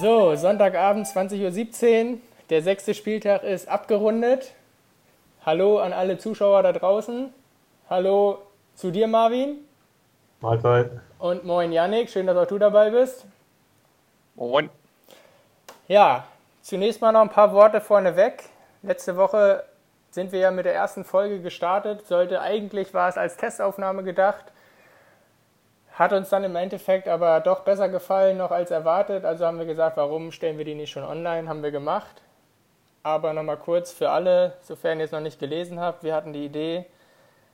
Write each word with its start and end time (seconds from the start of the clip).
So, 0.00 0.34
Sonntagabend 0.34 1.06
20.17 1.06 2.12
Uhr. 2.14 2.18
Der 2.50 2.62
sechste 2.62 2.94
Spieltag 2.94 3.44
ist 3.44 3.68
abgerundet. 3.68 4.52
Hallo 5.46 5.78
an 5.78 5.92
alle 5.92 6.18
Zuschauer 6.18 6.64
da 6.64 6.72
draußen. 6.72 7.32
Hallo 7.88 8.38
zu 8.74 8.90
dir, 8.90 9.06
Marvin. 9.06 9.58
Mahlzeit. 10.40 10.90
Und 11.20 11.44
moin, 11.44 11.70
Yannick. 11.70 12.10
Schön, 12.10 12.26
dass 12.26 12.36
auch 12.36 12.46
du 12.46 12.58
dabei 12.58 12.90
bist. 12.90 13.24
Moin. 14.34 14.68
Ja, 15.86 16.24
zunächst 16.62 17.00
mal 17.00 17.12
noch 17.12 17.22
ein 17.22 17.30
paar 17.30 17.52
Worte 17.52 17.80
vorneweg. 17.80 18.42
Letzte 18.82 19.16
Woche 19.16 19.62
sind 20.10 20.32
wir 20.32 20.40
ja 20.40 20.50
mit 20.50 20.64
der 20.64 20.74
ersten 20.74 21.04
Folge 21.04 21.40
gestartet. 21.40 22.04
Sollte 22.08 22.40
eigentlich 22.40 22.94
war 22.94 23.08
es 23.08 23.16
als 23.16 23.36
Testaufnahme 23.36 24.02
gedacht. 24.02 24.44
Hat 25.94 26.12
uns 26.12 26.28
dann 26.28 26.42
im 26.42 26.56
Endeffekt 26.56 27.06
aber 27.06 27.40
doch 27.40 27.60
besser 27.60 27.88
gefallen 27.88 28.36
noch 28.36 28.50
als 28.50 28.72
erwartet. 28.72 29.24
Also 29.24 29.46
haben 29.46 29.58
wir 29.58 29.66
gesagt, 29.66 29.96
warum 29.96 30.32
stellen 30.32 30.58
wir 30.58 30.64
die 30.64 30.74
nicht 30.74 30.90
schon 30.90 31.04
online? 31.04 31.48
Haben 31.48 31.62
wir 31.62 31.70
gemacht. 31.70 32.22
Aber 33.04 33.32
nochmal 33.32 33.58
kurz 33.58 33.92
für 33.92 34.10
alle, 34.10 34.54
sofern 34.60 34.98
ihr 34.98 35.04
es 35.04 35.12
noch 35.12 35.20
nicht 35.20 35.38
gelesen 35.38 35.78
habt, 35.78 36.02
wir 36.02 36.14
hatten 36.14 36.32
die 36.32 36.44
Idee, 36.44 36.86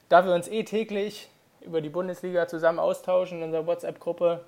da 0.09 0.25
wir 0.25 0.33
uns 0.33 0.49
eh 0.49 0.63
täglich 0.63 1.29
über 1.61 1.81
die 1.81 1.91
Bundesliga 1.91 2.49
zusammen 2.49 2.79
austauschen 2.79 3.39
in 3.39 3.45
unserer 3.45 3.67
WhatsApp-Gruppe, 3.67 4.45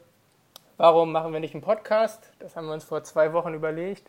warum 0.79 1.13
machen 1.13 1.33
wir 1.33 1.41
nicht 1.41 1.55
einen 1.55 1.63
Podcast? 1.63 2.33
Das 2.39 2.57
haben 2.57 2.67
wir 2.67 2.73
uns 2.73 2.85
vor 2.85 3.05
zwei 3.05 3.33
Wochen 3.33 3.53
überlegt. 3.53 4.09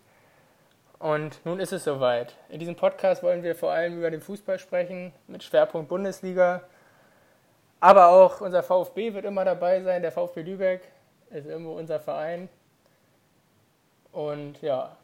Und 1.00 1.46
nun 1.46 1.60
ist 1.60 1.74
es 1.74 1.84
soweit. 1.84 2.36
In 2.48 2.60
diesem 2.60 2.78
Podcast 2.78 3.24
wollen 3.24 3.44
wir 3.44 3.56
vor 3.56 3.72
allem 3.72 3.98
über 3.98 4.12
den 4.12 4.22
Fußball 4.22 4.60
sprechen, 4.60 5.12
mit 5.28 5.44
Schwerpunkt 5.44 5.90
Bundesliga. 5.90 6.62
Aber 7.84 8.12
auch 8.12 8.40
unser 8.40 8.64
VfB 8.64 9.14
wird 9.14 9.26
immer 9.26 9.44
dabei 9.44 9.82
sein. 9.82 10.02
Der 10.02 10.14
VfB 10.14 10.42
Lübeck 10.44 10.88
ist 11.32 11.46
irgendwo 11.46 11.74
unser 11.74 12.00
Verein. 12.00 12.48
Und 14.14 14.62
ja, 14.62 14.96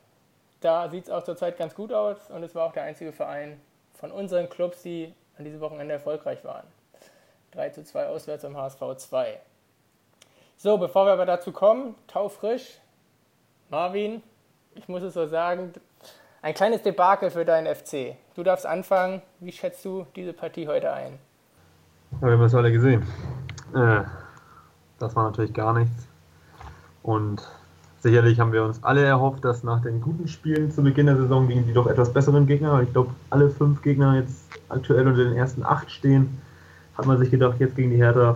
da 0.62 0.88
sieht 0.88 1.04
es 1.04 1.10
auch 1.10 1.26
zurzeit 1.26 1.58
ganz 1.58 1.76
gut 1.76 1.92
aus. 1.92 2.30
Und 2.30 2.42
es 2.42 2.56
war 2.56 2.66
auch 2.66 2.72
der 2.72 2.84
einzige 2.84 3.12
Verein 3.12 3.60
von 3.96 4.14
unseren 4.14 4.50
Clubs, 4.50 4.82
die 4.82 5.14
an 5.38 5.44
diesem 5.44 5.60
Wochenende 5.60 5.96
erfolgreich 5.96 6.46
waren. 6.46 6.66
3 7.52 7.70
zu 7.72 7.84
2 7.84 8.08
auswärts 8.08 8.46
am 8.46 8.56
HSV 8.56 8.80
2. 8.96 9.42
So, 10.56 10.78
bevor 10.78 11.06
wir 11.06 11.12
aber 11.12 11.26
dazu 11.26 11.52
kommen, 11.52 11.96
taufrisch, 12.08 12.80
Marvin, 13.68 14.24
ich 14.76 14.88
muss 14.88 15.04
es 15.04 15.16
so 15.16 15.28
sagen, 15.28 15.74
ein 16.42 16.54
kleines 16.54 16.82
Debakel 16.82 17.30
für 17.30 17.44
deinen 17.44 17.76
FC. 17.76 18.16
Du 18.36 18.44
darfst 18.44 18.66
anfangen. 18.66 19.22
Wie 19.42 19.52
schätzt 19.52 19.84
du 19.84 20.08
diese 20.16 20.32
Partie 20.32 20.70
heute 20.70 20.94
ein? 20.94 21.20
Wir 22.22 22.32
haben 22.32 22.42
es 22.42 22.56
alle 22.56 22.72
gesehen. 22.72 23.04
Äh, 23.74 24.02
das 24.98 25.16
war 25.16 25.24
natürlich 25.26 25.54
gar 25.54 25.74
nichts. 25.74 26.08
Und 27.04 27.42
sicherlich 28.02 28.40
haben 28.40 28.52
wir 28.52 28.64
uns 28.64 28.84
alle 28.84 29.04
erhofft, 29.04 29.46
dass 29.46 29.64
nach 29.64 29.82
den 29.82 30.02
guten 30.02 30.28
Spielen 30.28 30.72
zu 30.72 30.84
Beginn 30.84 31.06
der 31.06 31.18
Saison 31.18 31.48
gegen 31.48 31.66
die 31.66 31.74
doch 31.74 31.88
etwas 31.88 32.12
besseren 32.12 32.46
Gegner, 32.46 32.82
ich 32.82 32.92
glaube, 32.92 33.12
alle 33.30 33.50
fünf 33.50 33.82
Gegner 33.82 34.16
jetzt 34.16 34.44
aktuell 34.68 35.08
unter 35.08 35.24
den 35.24 35.34
ersten 35.34 35.64
acht 35.64 35.90
stehen, 35.92 36.42
hat 36.98 37.06
man 37.06 37.18
sich 37.18 37.32
gedacht, 37.32 37.60
jetzt 37.60 37.76
gegen 37.76 37.92
die 37.92 37.98
Hertha 37.98 38.36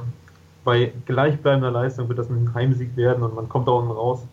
bei 0.63 0.93
gleichbleibender 1.05 1.71
Leistung 1.71 2.07
wird 2.07 2.19
das 2.19 2.29
ein 2.29 2.53
Heimsieg 2.53 2.95
werden 2.95 3.23
und 3.23 3.35
man 3.35 3.49
kommt 3.49 3.67
da 3.67 3.73
unten 3.73 3.91
raus. 3.91 4.25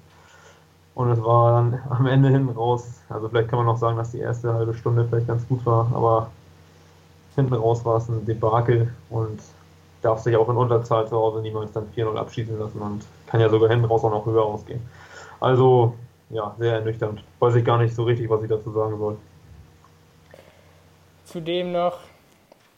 Und 0.95 1.11
es 1.11 1.23
war 1.23 1.53
dann 1.53 1.81
am 1.89 2.07
Ende 2.07 2.29
hinten 2.29 2.51
raus, 2.51 3.01
also 3.09 3.29
vielleicht 3.29 3.49
kann 3.49 3.59
man 3.59 3.67
noch 3.67 3.79
sagen, 3.79 3.97
dass 3.97 4.13
die 4.13 4.19
erste 4.19 4.53
halbe 4.53 4.75
Stunde 4.75 5.07
vielleicht 5.09 5.27
ganz 5.27 5.47
gut 5.49 5.65
war, 5.67 5.91
aber 5.93 6.31
hinten 7.35 7.55
raus 7.55 7.85
war 7.85 7.97
es 7.97 8.09
ein 8.09 8.25
Debakel 8.25 8.93
und 9.09 9.41
darf 10.03 10.21
sich 10.21 10.37
auch 10.37 10.49
in 10.49 10.57
Unterzahl 10.57 11.07
zu 11.09 11.17
Hause 11.17 11.41
niemals 11.43 11.73
dann 11.73 11.87
4-0 11.95 12.17
abschießen 12.17 12.59
lassen 12.59 12.81
und 12.81 13.05
kann 13.27 13.41
ja 13.41 13.49
sogar 13.49 13.69
hinten 13.69 13.85
raus 13.85 14.05
auch 14.05 14.11
noch 14.11 14.27
höher 14.27 14.45
ausgehen. 14.45 14.81
Also, 15.41 15.95
ja, 16.31 16.55
sehr 16.59 16.75
ernüchternd. 16.75 17.23
Weiß 17.39 17.55
ich 17.55 17.65
gar 17.65 17.79
nicht 17.79 17.95
so 17.95 18.05
richtig, 18.05 18.29
was 18.31 18.43
ich 18.43 18.49
dazu 18.49 18.73
sagen 18.73 18.99
soll. 18.99 19.17
Zudem 21.25 21.73
noch 21.73 21.99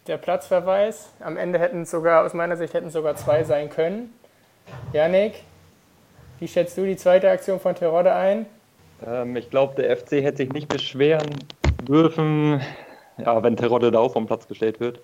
der 0.07 0.19
Platzverweis. 0.19 1.11
Am 1.21 1.37
Ende 1.37 1.59
hätten 1.59 1.83
es 1.83 1.91
sogar, 1.91 2.25
aus 2.25 2.35
meiner 2.35 2.57
Sicht, 2.57 2.75
hätten 2.75 2.89
es 2.89 2.93
sogar 2.93 3.15
zwei 3.17 3.45
sein 3.45 3.71
können. 3.71 4.13
Janik, 4.93 5.43
wie 6.39 6.49
schätzt 6.49 6.77
du 6.77 6.85
die 6.85 6.97
zweite 6.97 7.31
Aktion 7.31 7.61
von 7.61 7.75
Terodde 7.75 8.13
ein? 8.13 8.47
Ähm, 9.07 9.37
ich 9.37 9.51
glaube, 9.51 9.81
der 9.81 9.97
FC 9.97 10.13
hätte 10.23 10.39
sich 10.39 10.53
nicht 10.53 10.69
beschweren 10.69 11.31
dürfen, 11.83 12.61
ja, 13.25 13.43
wenn 13.43 13.57
Terodde 13.57 13.91
da 13.91 13.99
auch 13.99 14.13
vom 14.13 14.27
Platz 14.27 14.47
gestellt 14.49 14.81
wird. 14.81 15.01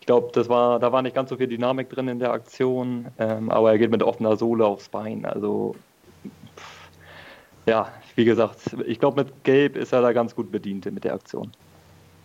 Ich 0.00 0.06
glaube, 0.06 0.30
das 0.32 0.48
war, 0.48 0.78
da 0.78 0.92
war 0.92 1.02
nicht 1.02 1.14
ganz 1.14 1.30
so 1.30 1.36
viel 1.36 1.46
Dynamik 1.46 1.90
drin 1.90 2.08
in 2.08 2.18
der 2.18 2.32
Aktion, 2.32 3.08
ähm, 3.18 3.50
aber 3.50 3.72
er 3.72 3.78
geht 3.78 3.90
mit 3.90 4.02
offener 4.02 4.36
Sohle 4.36 4.64
aufs 4.64 4.88
Bein. 4.88 5.26
Also, 5.26 5.74
pff, 6.56 6.88
ja, 7.66 7.88
wie 8.14 8.24
gesagt, 8.24 8.76
ich 8.86 8.98
glaube, 8.98 9.24
mit 9.24 9.44
Gelb 9.44 9.76
ist 9.76 9.92
er 9.92 10.00
da 10.00 10.12
ganz 10.12 10.34
gut 10.34 10.50
bedient 10.50 10.90
mit 10.90 11.04
der 11.04 11.14
Aktion. 11.14 11.52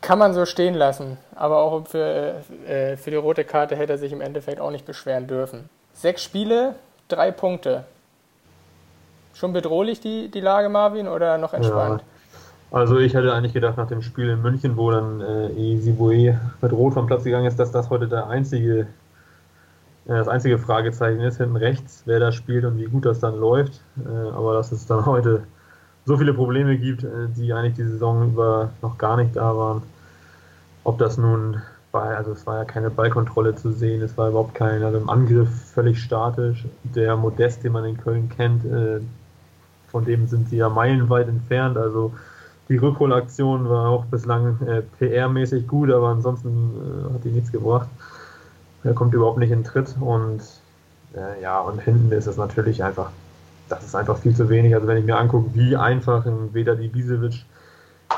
Kann 0.01 0.19
man 0.19 0.33
so 0.33 0.45
stehen 0.45 0.75
lassen, 0.75 1.17
aber 1.35 1.57
auch 1.57 1.87
für, 1.87 2.43
äh, 2.67 2.95
für 2.95 3.09
die 3.09 3.17
rote 3.17 3.43
Karte 3.43 3.75
hätte 3.75 3.93
er 3.93 3.97
sich 3.97 4.11
im 4.11 4.21
Endeffekt 4.21 4.61
auch 4.61 4.71
nicht 4.71 4.85
beschweren 4.85 5.27
dürfen. 5.27 5.69
Sechs 5.93 6.23
Spiele, 6.23 6.75
drei 7.07 7.31
Punkte. 7.31 7.85
Schon 9.33 9.51
bedrohlich 9.51 9.99
die, 9.99 10.29
die 10.29 10.39
Lage, 10.39 10.69
Marvin, 10.69 11.07
oder 11.07 11.37
noch 11.37 11.53
entspannt? 11.53 12.01
Ja. 12.01 12.14
Also 12.75 12.99
ich 12.99 13.13
hätte 13.13 13.33
eigentlich 13.33 13.53
gedacht, 13.53 13.77
nach 13.77 13.87
dem 13.87 14.01
Spiel 14.01 14.27
in 14.27 14.41
München, 14.41 14.75
wo 14.75 14.91
dann 14.91 15.21
äh, 15.21 15.47
Isibue 15.53 16.37
mit 16.61 16.73
Rot 16.73 16.93
vom 16.93 17.07
Platz 17.07 17.23
gegangen 17.23 17.45
ist, 17.45 17.57
dass 17.57 17.71
das 17.71 17.89
heute 17.89 18.09
der 18.09 18.27
einzige, 18.27 18.79
äh, 18.79 18.87
das 20.07 20.27
einzige 20.27 20.57
Fragezeichen 20.57 21.21
ist, 21.21 21.37
hinten 21.37 21.55
rechts, 21.55 22.03
wer 22.03 22.19
da 22.19 22.33
spielt 22.33 22.65
und 22.65 22.77
wie 22.77 22.83
gut 22.83 23.05
das 23.05 23.21
dann 23.21 23.39
läuft. 23.39 23.79
Äh, 24.05 24.09
aber 24.09 24.55
dass 24.55 24.73
es 24.73 24.85
dann 24.87 25.05
heute 25.05 25.43
so 26.03 26.17
viele 26.17 26.33
Probleme 26.33 26.77
gibt, 26.77 27.05
äh, 27.05 27.29
die 27.37 27.53
eigentlich 27.53 27.75
die 27.75 27.85
Saison 27.85 28.27
über 28.27 28.71
noch 28.81 28.97
gar 28.97 29.15
nicht 29.15 29.37
da 29.37 29.55
waren. 29.55 29.81
Ob 30.83 30.97
das 30.97 31.17
nun 31.17 31.61
war, 31.93 32.17
also 32.17 32.33
es 32.33 32.45
war 32.45 32.57
ja 32.57 32.65
keine 32.65 32.89
Ballkontrolle 32.89 33.55
zu 33.55 33.71
sehen, 33.71 34.01
es 34.01 34.17
war 34.17 34.27
überhaupt 34.27 34.53
kein, 34.53 34.83
also 34.83 34.97
im 34.97 35.09
Angriff 35.09 35.47
völlig 35.73 36.03
statisch. 36.03 36.65
Der 36.83 37.15
Modest, 37.15 37.63
den 37.63 37.71
man 37.71 37.85
in 37.85 37.95
Köln 37.95 38.27
kennt, 38.35 38.65
äh, 38.65 38.99
von 39.87 40.03
dem 40.03 40.27
sind 40.27 40.49
sie 40.49 40.57
ja 40.57 40.67
meilenweit 40.67 41.29
entfernt, 41.29 41.77
also 41.77 42.11
die 42.69 42.77
Rückholaktion 42.77 43.69
war 43.69 43.89
auch 43.89 44.05
bislang 44.05 44.57
äh, 44.67 44.81
PR-mäßig 44.99 45.67
gut, 45.67 45.91
aber 45.91 46.09
ansonsten 46.09 46.49
äh, 46.49 47.13
hat 47.13 47.23
die 47.23 47.29
nichts 47.29 47.51
gebracht. 47.51 47.87
Er 48.83 48.93
kommt 48.93 49.13
überhaupt 49.13 49.37
nicht 49.37 49.51
in 49.51 49.63
Tritt 49.63 49.95
und 49.99 50.41
äh, 51.15 51.41
ja, 51.41 51.59
und 51.61 51.79
hinten 51.79 52.11
ist 52.11 52.27
es 52.27 52.37
natürlich 52.37 52.83
einfach, 52.83 53.11
das 53.69 53.83
ist 53.83 53.95
einfach 53.95 54.17
viel 54.17 54.35
zu 54.35 54.49
wenig. 54.49 54.73
Also 54.73 54.87
wenn 54.87 54.97
ich 54.97 55.05
mir 55.05 55.17
angucke, 55.17 55.53
wie 55.53 55.75
einfach 55.75 56.25
in 56.25 56.53
Veda 56.53 56.73
Ibisevic, 56.73 57.45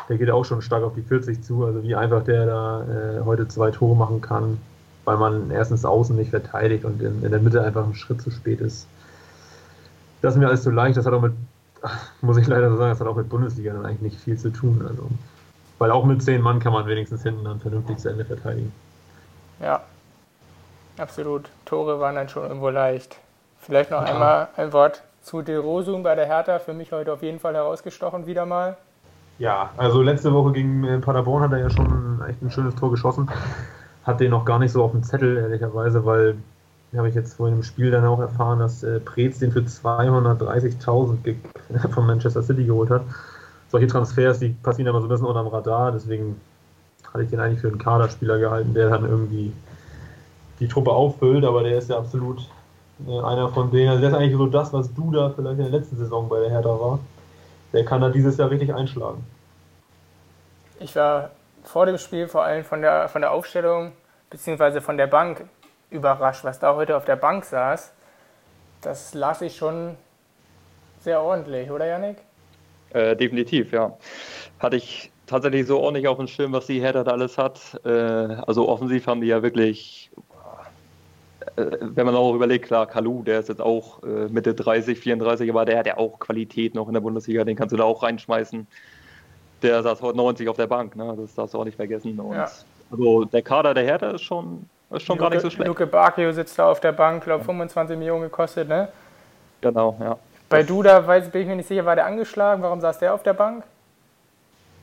der 0.10 0.18
geht 0.18 0.30
auch 0.30 0.46
schon 0.46 0.62
stark 0.62 0.84
auf 0.84 0.94
die 0.94 1.02
40 1.02 1.44
zu, 1.44 1.66
also 1.66 1.84
wie 1.84 1.96
einfach 1.96 2.24
der 2.24 2.46
da 2.46 2.84
äh, 2.84 3.22
heute 3.26 3.48
zwei 3.48 3.72
Tore 3.72 3.96
machen 3.96 4.22
kann, 4.22 4.58
weil 5.04 5.18
man 5.18 5.52
erstens 5.52 5.84
außen 5.86 6.16
nicht 6.16 6.32
verteidigt 6.32 6.86
und 6.86 7.02
in, 7.02 7.24
in 7.24 7.32
der 7.32 7.40
Mitte 7.40 7.64
einfach 7.64 7.86
ein 7.86 7.96
Schritt 7.96 8.22
zu 8.22 8.32
spät 8.32 8.62
ist. 8.62 8.88
Das 10.22 10.34
ist 10.34 10.40
mir 10.40 10.48
alles 10.48 10.64
zu 10.64 10.72
leicht, 10.72 10.98
das 10.98 11.06
hat 11.06 11.14
auch 11.14 11.22
mit 11.22 11.34
muss 12.22 12.38
ich 12.38 12.48
leider 12.48 12.70
so 12.70 12.78
sagen, 12.78 12.90
das 12.90 13.00
hat 13.00 13.08
auch 13.08 13.16
mit 13.16 13.30
Bundesliga 13.30 13.74
dann 13.74 13.86
eigentlich 13.86 14.14
nicht 14.14 14.20
viel 14.22 14.38
zu 14.38 14.50
tun. 14.50 14.86
Also, 14.88 15.08
weil 15.80 15.92
auch 15.92 16.06
mit 16.06 16.22
zehn 16.24 16.42
Mann 16.42 16.60
kann 16.60 16.74
man 16.74 16.88
wenigstens 16.88 17.24
hinten 17.24 17.44
dann 17.44 17.60
vernünftig 17.60 17.98
zu 17.98 18.10
Ende 18.10 18.26
verteidigen. 18.26 18.72
Ja, 19.60 19.82
absolut. 20.98 21.50
Tore 21.66 22.00
waren 22.00 22.16
dann 22.16 22.30
schon 22.30 22.44
irgendwo 22.44 22.70
leicht. 22.70 23.18
Vielleicht 23.60 23.92
noch 23.92 24.02
ja. 24.02 24.14
einmal 24.14 24.48
ein 24.56 24.72
Wort 24.74 25.04
zu 25.22 25.42
De 25.42 25.58
Rosum 25.58 26.04
bei 26.04 26.16
der 26.16 26.26
Hertha. 26.26 26.60
Für 26.60 26.74
mich 26.74 26.92
heute 26.92 27.14
auf 27.14 27.22
jeden 27.22 27.40
Fall 27.40 27.54
herausgestochen, 27.54 28.26
wieder 28.26 28.46
mal. 28.46 28.78
Ja, 29.40 29.70
also 29.78 30.02
letzte 30.02 30.34
Woche 30.34 30.52
gegen 30.54 30.84
äh, 30.84 30.98
Paderborn 31.00 31.44
hat 31.44 31.52
er 31.52 31.60
ja 31.60 31.70
schon 31.70 32.22
echt 32.28 32.42
ein 32.42 32.50
schönes 32.50 32.76
Tor 32.76 32.90
geschossen. 32.90 33.30
Hat 34.04 34.20
den 34.20 34.32
noch 34.32 34.46
gar 34.46 34.58
nicht 34.58 34.72
so 34.72 34.84
auf 34.84 34.92
dem 34.92 35.04
Zettel, 35.04 35.38
ehrlicherweise, 35.38 36.06
weil 36.06 36.38
habe 36.98 37.10
ich 37.10 37.16
jetzt 37.16 37.36
vorhin 37.36 37.58
im 37.58 37.64
Spiel 37.64 37.92
dann 37.92 38.06
auch 38.06 38.20
erfahren, 38.20 38.60
dass 38.60 38.84
äh, 38.84 39.00
Preetz 39.00 39.40
den 39.40 39.52
für 39.52 39.60
230.000 39.60 41.36
von 41.94 42.06
Manchester 42.08 42.44
City 42.44 42.66
geholt 42.66 42.90
hat. 42.90 43.02
Solche 43.70 43.88
Transfers, 43.88 44.40
die 44.40 44.50
passieren 44.50 44.88
immer 44.88 45.02
so 45.02 45.08
ein 45.08 45.10
bisschen 45.10 45.28
unterm 45.28 45.48
Radar, 45.48 45.92
deswegen 45.92 46.40
hatte 47.14 47.24
ich 47.24 47.30
den 47.30 47.40
eigentlich 47.40 47.60
für 47.60 47.68
einen 47.68 47.78
Kaderspieler 47.78 48.40
gehalten, 48.40 48.74
der 48.74 48.90
dann 48.90 49.06
irgendwie 49.06 49.52
die 50.60 50.68
Truppe 50.68 50.92
auffüllt, 50.92 51.46
aber 51.46 51.64
der 51.64 51.78
ist 51.78 51.90
ja 51.90 51.98
absolut 51.98 52.40
äh, 53.06 53.20
einer 53.20 53.50
von 53.50 53.72
denen, 53.72 53.90
also 53.90 54.02
der 54.02 54.10
ist 54.10 54.16
eigentlich 54.16 54.38
so 54.38 54.48
das, 54.48 54.74
was 54.74 54.94
du 54.94 55.12
da 55.12 55.30
vielleicht 55.30 55.60
in 55.60 55.70
der 55.72 55.80
letzten 55.80 55.98
Saison 55.98 56.30
bei 56.30 56.40
der 56.40 56.50
Hertha 56.50 56.70
war. 56.70 57.00
Der 57.74 57.86
kann 57.86 58.02
da 58.02 58.10
dieses 58.10 58.38
Jahr 58.38 58.50
richtig 58.50 58.74
einschlagen. 58.74 59.26
Ich 60.80 60.96
war 60.96 61.32
vor 61.64 61.86
dem 61.86 61.98
Spiel 61.98 62.28
vor 62.28 62.44
allem 62.44 62.64
von 62.64 62.82
der, 62.82 63.10
von 63.10 63.22
der 63.22 63.32
Aufstellung 63.32 63.92
beziehungsweise 64.30 64.82
von 64.82 64.98
der 64.98 65.08
Bank 65.08 65.46
überrascht, 65.90 66.44
was 66.44 66.60
da 66.60 66.76
heute 66.76 66.98
auf 66.98 67.06
der 67.06 67.16
Bank 67.16 67.46
saß. 67.46 67.94
Das 68.82 69.14
las 69.14 69.42
ich 69.42 69.56
schon 69.56 69.96
sehr 71.00 71.22
ordentlich, 71.22 71.72
oder 71.72 71.86
Yannick? 71.86 72.18
Äh, 72.92 73.16
definitiv, 73.16 73.72
ja. 73.72 73.98
Hatte 74.60 74.76
ich 74.76 75.12
tatsächlich 75.26 75.68
so 75.68 75.80
ordentlich 75.80 76.08
auf 76.08 76.18
dem 76.18 76.28
Schirm, 76.28 76.54
was 76.54 76.68
die 76.68 76.80
Hertha 76.80 77.04
da 77.04 77.12
alles 77.12 77.38
hat. 77.38 77.80
Äh, 77.86 77.90
also 77.90 78.68
offensiv 78.68 79.08
haben 79.08 79.22
die 79.22 79.28
ja 79.28 79.42
wirklich 79.42 80.12
wenn 81.56 82.06
man 82.06 82.16
auch 82.16 82.34
überlegt, 82.34 82.66
klar, 82.66 82.86
Kalu, 82.86 83.24
der 83.24 83.40
ist 83.40 83.50
jetzt 83.50 83.62
auch 83.62 84.04
äh, 84.04 84.28
Mitte 84.30 84.54
30, 84.54 85.00
34, 85.00 85.50
aber 85.50 85.66
der 85.66 85.80
hat 85.80 85.88
ja 85.88 85.98
auch 85.98 86.20
Qualität 86.20 86.76
noch 86.76 86.88
in 86.88 86.94
der 86.94 87.02
Bundesliga, 87.02 87.44
den 87.44 87.56
kannst 87.56 87.74
du 87.74 87.78
da 87.78 87.84
auch 87.84 88.04
reinschmeißen. 88.04 88.68
Der 89.64 89.82
saß 89.82 90.02
heute 90.02 90.18
90 90.18 90.50
auf 90.50 90.58
der 90.58 90.68
Bank, 90.68 90.96
ne? 90.96 91.16
das 91.18 91.34
darfst 91.34 91.56
du 91.56 91.60
auch 91.60 91.66
nicht 91.66 91.76
vergessen. 91.76 92.20
Und 92.20 92.36
ja. 92.36 92.50
Also 92.92 93.26
der 93.26 93.42
Kader 93.42 93.74
der 93.74 93.84
Hertha 93.84 94.12
ist 94.12 94.22
schon, 94.22 94.70
ist 94.92 95.04
schon 95.04 95.18
Luke, 95.18 95.30
gar 95.30 95.30
nicht 95.30 95.42
so 95.42 95.50
schlecht. 95.50 95.68
Luke 95.68 95.86
Bacchio 95.86 96.32
sitzt 96.32 96.58
da 96.58 96.70
auf 96.72 96.80
der 96.80 96.92
Bank, 96.92 97.24
glaube 97.24 97.44
25 97.44 97.98
Millionen 97.98 98.24
gekostet, 98.24 98.68
ne? 98.70 98.88
Genau, 99.62 99.98
ja. 100.00 100.18
Bei 100.50 100.64
Duda 100.64 101.06
weiß, 101.06 101.30
bin 101.30 101.42
ich 101.42 101.48
mir 101.48 101.56
nicht 101.58 101.68
sicher, 101.68 101.86
war 101.86 101.96
der 101.96 102.06
angeschlagen? 102.06 102.64
Warum 102.64 102.80
saß 102.80 103.00
der 103.00 103.14
auf 103.14 103.24
der 103.24 103.34
Bank? 103.34 103.64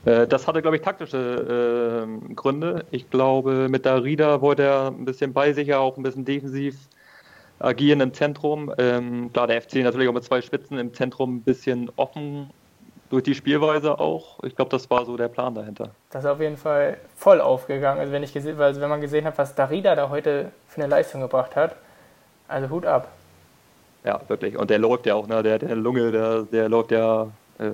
Äh, 0.05 0.27
das 0.27 0.47
hatte, 0.47 0.61
glaube 0.61 0.77
ich, 0.77 0.83
taktische 0.83 2.05
äh, 2.07 2.33
Gründe. 2.35 2.85
Ich 2.91 3.09
glaube, 3.09 3.67
mit 3.69 3.85
Darida 3.85 4.41
wollte 4.41 4.63
er 4.63 4.87
ein 4.87 5.05
bisschen 5.05 5.33
bei 5.33 5.53
sich, 5.53 5.73
auch 5.73 5.97
ein 5.97 6.03
bisschen 6.03 6.25
defensiv 6.25 6.75
agieren 7.57 8.01
im 8.01 8.13
Zentrum. 8.13 8.71
Ähm, 8.77 9.31
klar, 9.33 9.47
der 9.47 9.61
FC 9.61 9.75
natürlich 9.75 10.07
auch 10.07 10.13
mit 10.13 10.23
zwei 10.23 10.41
Spitzen 10.41 10.77
im 10.77 10.93
Zentrum 10.93 11.37
ein 11.37 11.41
bisschen 11.41 11.89
offen 11.95 12.51
durch 13.09 13.23
die 13.23 13.35
Spielweise 13.35 13.99
auch. 13.99 14.43
Ich 14.43 14.55
glaube, 14.55 14.71
das 14.71 14.89
war 14.89 15.05
so 15.05 15.15
der 15.17 15.27
Plan 15.27 15.53
dahinter. 15.53 15.89
Das 16.09 16.23
ist 16.23 16.29
auf 16.29 16.39
jeden 16.39 16.57
Fall 16.57 16.97
voll 17.15 17.41
aufgegangen. 17.41 17.99
Also 17.99 18.11
wenn, 18.11 18.23
ich 18.23 18.33
gesehen, 18.33 18.59
also 18.59 18.81
wenn 18.81 18.89
man 18.89 19.01
gesehen 19.01 19.25
hat, 19.25 19.37
was 19.37 19.55
Darida 19.55 19.95
da 19.95 20.09
heute 20.09 20.51
für 20.67 20.81
eine 20.81 20.89
Leistung 20.89 21.21
gebracht 21.21 21.55
hat, 21.55 21.75
also 22.47 22.69
Hut 22.69 22.85
ab. 22.85 23.09
Ja, 24.03 24.21
wirklich. 24.27 24.57
Und 24.57 24.69
der 24.69 24.79
läuft 24.79 25.05
ja 25.05 25.15
auch, 25.15 25.27
ne? 25.27 25.41
der, 25.41 25.59
der 25.59 25.75
Lunge, 25.75 26.11
der, 26.11 26.43
der 26.43 26.69
läuft 26.69 26.91
ja, 26.91 27.27
äh, 27.59 27.69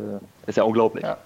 ist 0.47 0.57
ja 0.57 0.63
unglaublich. 0.63 1.03
Ja. 1.03 1.17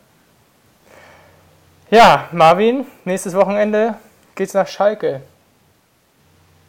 Ja, 1.92 2.28
Marvin, 2.32 2.86
nächstes 3.06 3.36
Wochenende 3.36 3.96
geht's 4.34 4.56
nach 4.56 4.68
Schalke. 4.68 5.22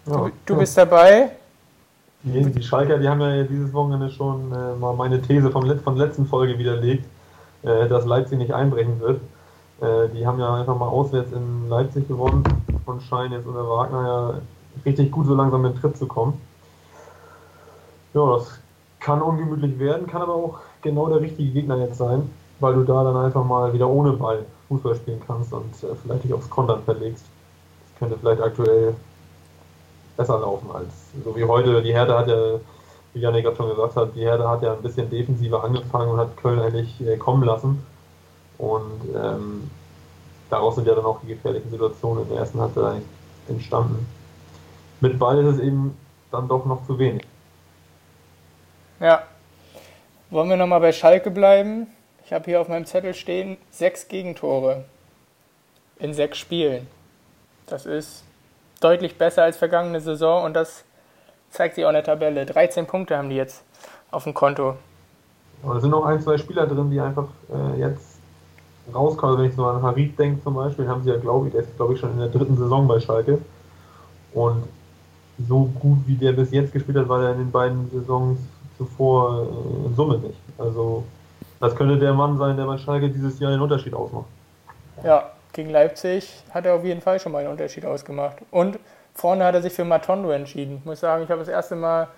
Du, 0.05 0.31
du 0.45 0.57
bist 0.57 0.77
dabei. 0.77 1.31
Die, 2.23 2.45
die 2.45 2.63
Schalker, 2.63 2.99
die 2.99 3.09
haben 3.09 3.21
ja 3.21 3.43
dieses 3.45 3.73
Wochenende 3.73 4.11
schon 4.11 4.53
äh, 4.53 4.75
mal 4.79 4.95
meine 4.95 5.21
These 5.23 5.51
vom 5.51 5.65
Let 5.65 5.81
von 5.81 5.97
der 5.97 6.07
letzten 6.07 6.27
Folge 6.27 6.59
widerlegt, 6.59 7.05
äh, 7.67 7.89
dass 7.89 8.07
Leipzig 8.07 8.39
nicht 8.39 8.55
einbrechen 8.55 9.01
wird. 9.01 9.21
Äh, 9.81 10.09
die 10.15 10.27
haben 10.27 10.39
ja 10.39 10.55
einfach 10.55 10.79
mal 10.79 10.89
auswärts 10.89 11.33
in 11.33 11.69
Leipzig 11.69 12.09
gewonnen 12.09 12.45
und 12.87 13.03
scheinen 13.03 13.33
jetzt 13.33 13.47
unter 13.47 13.69
Wagner 13.69 14.03
ja 14.07 14.41
richtig 14.85 15.11
gut 15.11 15.27
so 15.27 15.35
langsam 15.35 15.65
in 15.65 15.73
den 15.73 15.81
Tritt 15.81 15.99
zu 15.99 16.07
kommen. 16.07 16.41
Ja, 18.15 18.37
das 18.37 18.59
kann 19.01 19.21
ungemütlich 19.21 19.79
werden, 19.79 20.07
kann 20.07 20.23
aber 20.23 20.35
auch 20.35 20.59
genau 20.81 21.09
der 21.09 21.21
richtige 21.21 21.51
Gegner 21.53 21.77
jetzt 21.79 21.99
sein, 21.99 22.31
weil 22.61 22.75
du 22.75 22.85
da 22.85 23.05
dann 23.05 23.17
einfach 23.17 23.45
mal 23.45 23.73
wieder 23.73 23.89
ohne 23.89 24.13
Ball 24.13 24.47
Fußball 24.69 24.95
spielen 24.95 25.21
kannst 25.27 25.53
und 25.53 25.75
äh, 25.83 25.95
vielleicht 26.03 26.25
dich 26.25 26.33
aufs 26.33 26.49
Kontern 26.49 26.83
verlegst. 26.85 27.25
Das 27.83 27.99
könnte 27.99 28.17
vielleicht 28.19 28.41
aktuell 28.41 28.95
besser 30.17 30.39
laufen 30.39 30.69
als 30.73 30.93
so 31.25 31.37
wie 31.37 31.45
heute. 31.45 31.83
Die 31.83 31.93
Herde 31.93 32.19
hat 32.19 32.29
ja, 32.29 32.59
wie 33.17 33.21
Janik 33.21 33.45
gerade 33.45 33.57
schon 33.57 33.71
gesagt 33.71 33.97
hat, 33.97 34.15
die 34.15 34.21
Herde 34.21 34.47
hat 34.47 34.63
ja 34.63 34.75
ein 34.75 34.83
bisschen 34.83 35.09
defensiver 35.09 35.65
angefangen 35.65 36.11
und 36.11 36.19
hat 36.19 36.37
Köln 36.37 36.61
eigentlich 36.61 37.01
äh, 37.01 37.17
kommen 37.17 37.45
lassen. 37.45 37.85
Und 38.59 39.01
ähm, 39.15 39.71
daraus 40.51 40.75
sind 40.75 40.87
ja 40.87 40.95
dann 40.95 41.07
auch 41.07 41.21
die 41.23 41.29
gefährlichen 41.29 41.71
Situationen 41.71 42.25
in 42.25 42.29
der 42.29 42.41
ersten 42.41 42.61
Halbzeit 42.61 43.01
entstanden. 43.49 44.07
Mit 45.01 45.19
Ball 45.19 45.39
ist 45.39 45.57
es 45.57 45.61
eben 45.61 45.97
dann 46.31 46.47
doch 46.47 46.67
noch 46.67 46.87
zu 46.87 46.99
wenig. 46.99 47.27
Ja. 49.01 49.23
Wollen 50.29 50.51
wir 50.51 50.57
nochmal 50.57 50.81
bei 50.81 50.93
Schalke 50.93 51.31
bleiben? 51.31 51.87
Ich 52.27 52.35
habe 52.35 52.45
hier 52.45 52.61
auf 52.61 52.69
meinem 52.69 52.85
Zettel 52.85 53.15
stehen 53.15 53.57
sechs 53.71 54.09
Gegentore 54.09 54.85
in 55.99 56.13
sechs 56.13 56.37
Spielen. 56.37 56.87
Das 57.67 57.87
ist 57.87 58.25
deutlich 58.81 59.17
besser 59.17 59.45
als 59.45 59.57
vergangene 59.57 60.01
Saison 60.01 60.45
und 60.45 60.53
das 60.53 60.85
zeigt 61.51 61.75
sich 61.75 61.85
auch 61.85 61.91
in 61.91 61.95
der 61.95 62.05
Tabelle. 62.05 62.47
13 62.47 62.87
Punkte 62.87 63.17
haben 63.17 63.31
die 63.31 63.37
jetzt 63.37 63.65
auf 64.11 64.25
dem 64.25 64.35
Konto. 64.35 64.77
Aber 65.63 65.77
es 65.77 65.83
sind 65.83 65.91
noch 65.91 66.05
ein, 66.05 66.21
zwei 66.21 66.39
Spieler 66.39 66.67
drin, 66.67 66.91
die 66.91 67.01
einfach 67.01 67.27
äh, 67.53 67.81
jetzt 67.81 68.19
rauskommen. 68.95 69.33
Also 69.33 69.43
wenn 69.43 69.51
ich 69.51 69.57
so 69.57 69.65
an 69.65 69.83
Harid 69.83 70.19
denke 70.19 70.43
zum 70.43 70.55
Beispiel, 70.55 70.87
haben 70.89 71.03
sie 71.03 71.11
ja, 71.11 71.17
glaube 71.17 71.47
ich, 71.47 71.53
der 71.53 71.63
ist, 71.63 71.77
glaube 71.77 71.95
ich, 71.95 72.01
schon 72.01 72.13
in 72.13 72.19
der 72.19 72.29
dritten 72.29 72.57
Saison 72.57 72.87
bei 72.87 73.01
Schalke. 73.01 73.39
Und 74.33 74.65
so 75.49 75.71
gut 75.81 75.99
wie 76.07 76.15
der 76.15 76.33
bis 76.33 76.51
jetzt 76.51 76.73
gespielt 76.73 76.99
hat, 76.99 77.09
war 77.09 77.23
er 77.23 77.33
in 77.33 77.39
den 77.39 77.51
beiden 77.51 77.91
Saisons 77.91 78.39
zuvor 78.79 79.47
äh, 79.47 79.87
in 79.87 79.95
Summe 79.95 80.19
nicht. 80.19 80.39
Also 80.59 81.05
das 81.61 81.75
könnte 81.75 81.99
der 81.99 82.13
Mann 82.13 82.37
sein, 82.39 82.57
der 82.57 82.67
bei 82.67 82.79
Schalke 82.79 83.09
dieses 83.09 83.39
Jahr 83.41 83.51
den 83.51 83.61
Unterschied 83.61 83.95
ausmacht. 83.95 84.27
Ja, 85.05 85.31
gegen 85.53 85.71
Leipzig 85.71 86.43
hat 86.51 86.67
er 86.67 86.75
auf 86.75 86.85
jeden 86.85 87.01
Fall 87.01 87.19
schon 87.19 87.33
mal 87.33 87.39
einen 87.39 87.51
Unterschied 87.51 87.85
ausgemacht. 87.87 88.37
Und 88.51 88.79
vorne 89.17 89.45
hat 89.45 89.55
er 89.55 89.63
sich 89.63 89.73
für 89.73 89.85
Matondo 89.85 90.31
entschieden. 90.31 90.79
Ich 90.79 90.85
muss 90.85 91.01
sagen, 91.01 91.25
ich 91.25 91.31
habe 91.31 91.41
das 91.41 91.49
erste 91.49 91.75
Mal 91.75 92.09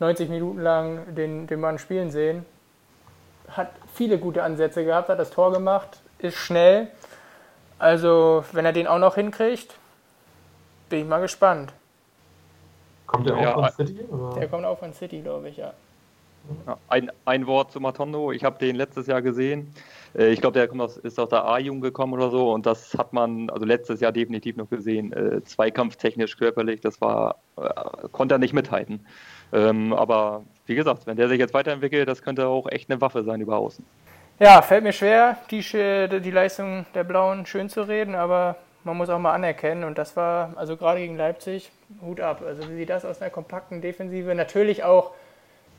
90 0.00 0.28
Minuten 0.28 0.60
lang 0.60 1.14
den, 1.14 1.46
den 1.46 1.60
Mann 1.60 1.78
spielen 1.78 2.10
sehen. 2.10 2.44
Hat 3.48 3.70
viele 3.94 4.18
gute 4.18 4.42
Ansätze 4.42 4.84
gehabt, 4.84 5.08
hat 5.08 5.18
das 5.18 5.30
Tor 5.30 5.52
gemacht, 5.52 6.00
ist 6.18 6.36
schnell. 6.36 6.88
Also, 7.78 8.44
wenn 8.52 8.64
er 8.64 8.72
den 8.72 8.86
auch 8.86 8.98
noch 8.98 9.14
hinkriegt, 9.14 9.74
bin 10.88 11.00
ich 11.00 11.06
mal 11.06 11.20
gespannt. 11.20 11.72
Kommt 13.06 13.28
der 13.28 13.36
ja, 13.40 13.54
auch 13.54 13.74
von 13.74 13.86
City? 13.86 14.04
Oder? 14.04 14.40
Der 14.40 14.48
kommt 14.48 14.64
auch 14.64 14.78
von 14.78 14.92
City, 14.92 15.20
glaube 15.20 15.48
ich, 15.48 15.56
ja. 15.56 15.72
Ein, 16.88 17.12
ein 17.24 17.46
Wort 17.46 17.70
zu 17.70 17.78
Matondo. 17.78 18.32
Ich 18.32 18.42
habe 18.42 18.58
den 18.58 18.74
letztes 18.74 19.06
Jahr 19.06 19.22
gesehen. 19.22 19.72
Äh, 20.16 20.32
ich 20.32 20.40
glaube, 20.40 20.58
der 20.58 20.68
kommt 20.68 20.80
aus, 20.80 20.96
ist 20.96 21.18
aus 21.18 21.28
der 21.28 21.44
A-Jugend 21.44 21.82
gekommen 21.82 22.12
oder 22.14 22.30
so. 22.30 22.52
Und 22.52 22.66
das 22.66 22.94
hat 22.96 23.12
man 23.12 23.50
also 23.50 23.64
letztes 23.64 24.00
Jahr 24.00 24.12
definitiv 24.12 24.56
noch 24.56 24.68
gesehen. 24.68 25.12
Äh, 25.12 25.42
zweikampftechnisch, 25.44 26.36
körperlich, 26.36 26.80
das 26.80 27.00
war, 27.00 27.36
äh, 27.56 28.08
konnte 28.12 28.34
er 28.34 28.38
nicht 28.38 28.54
mithalten. 28.54 29.06
Ähm, 29.52 29.92
aber 29.92 30.44
wie 30.66 30.74
gesagt, 30.74 31.06
wenn 31.06 31.16
der 31.16 31.28
sich 31.28 31.38
jetzt 31.38 31.54
weiterentwickelt, 31.54 32.08
das 32.08 32.22
könnte 32.22 32.46
auch 32.46 32.66
echt 32.70 32.90
eine 32.90 33.00
Waffe 33.00 33.22
sein 33.24 33.40
über 33.40 33.58
außen. 33.58 33.84
Ja, 34.38 34.62
fällt 34.62 34.82
mir 34.82 34.92
schwer, 34.92 35.36
die, 35.50 35.60
die 35.60 36.30
Leistung 36.30 36.86
der 36.94 37.04
Blauen 37.04 37.46
schön 37.46 37.68
zu 37.68 37.82
reden, 37.82 38.14
aber 38.14 38.56
man 38.82 38.96
muss 38.96 39.08
auch 39.10 39.18
mal 39.18 39.32
anerkennen. 39.32 39.84
Und 39.84 39.98
das 39.98 40.16
war, 40.16 40.54
also 40.56 40.76
gerade 40.76 41.00
gegen 41.00 41.16
Leipzig, 41.16 41.70
Hut 42.00 42.20
ab. 42.20 42.42
Also 42.44 42.62
wie 42.70 42.86
das 42.86 43.04
aus 43.04 43.20
einer 43.20 43.30
kompakten 43.30 43.80
Defensive, 43.80 44.34
natürlich 44.34 44.84
auch 44.84 45.12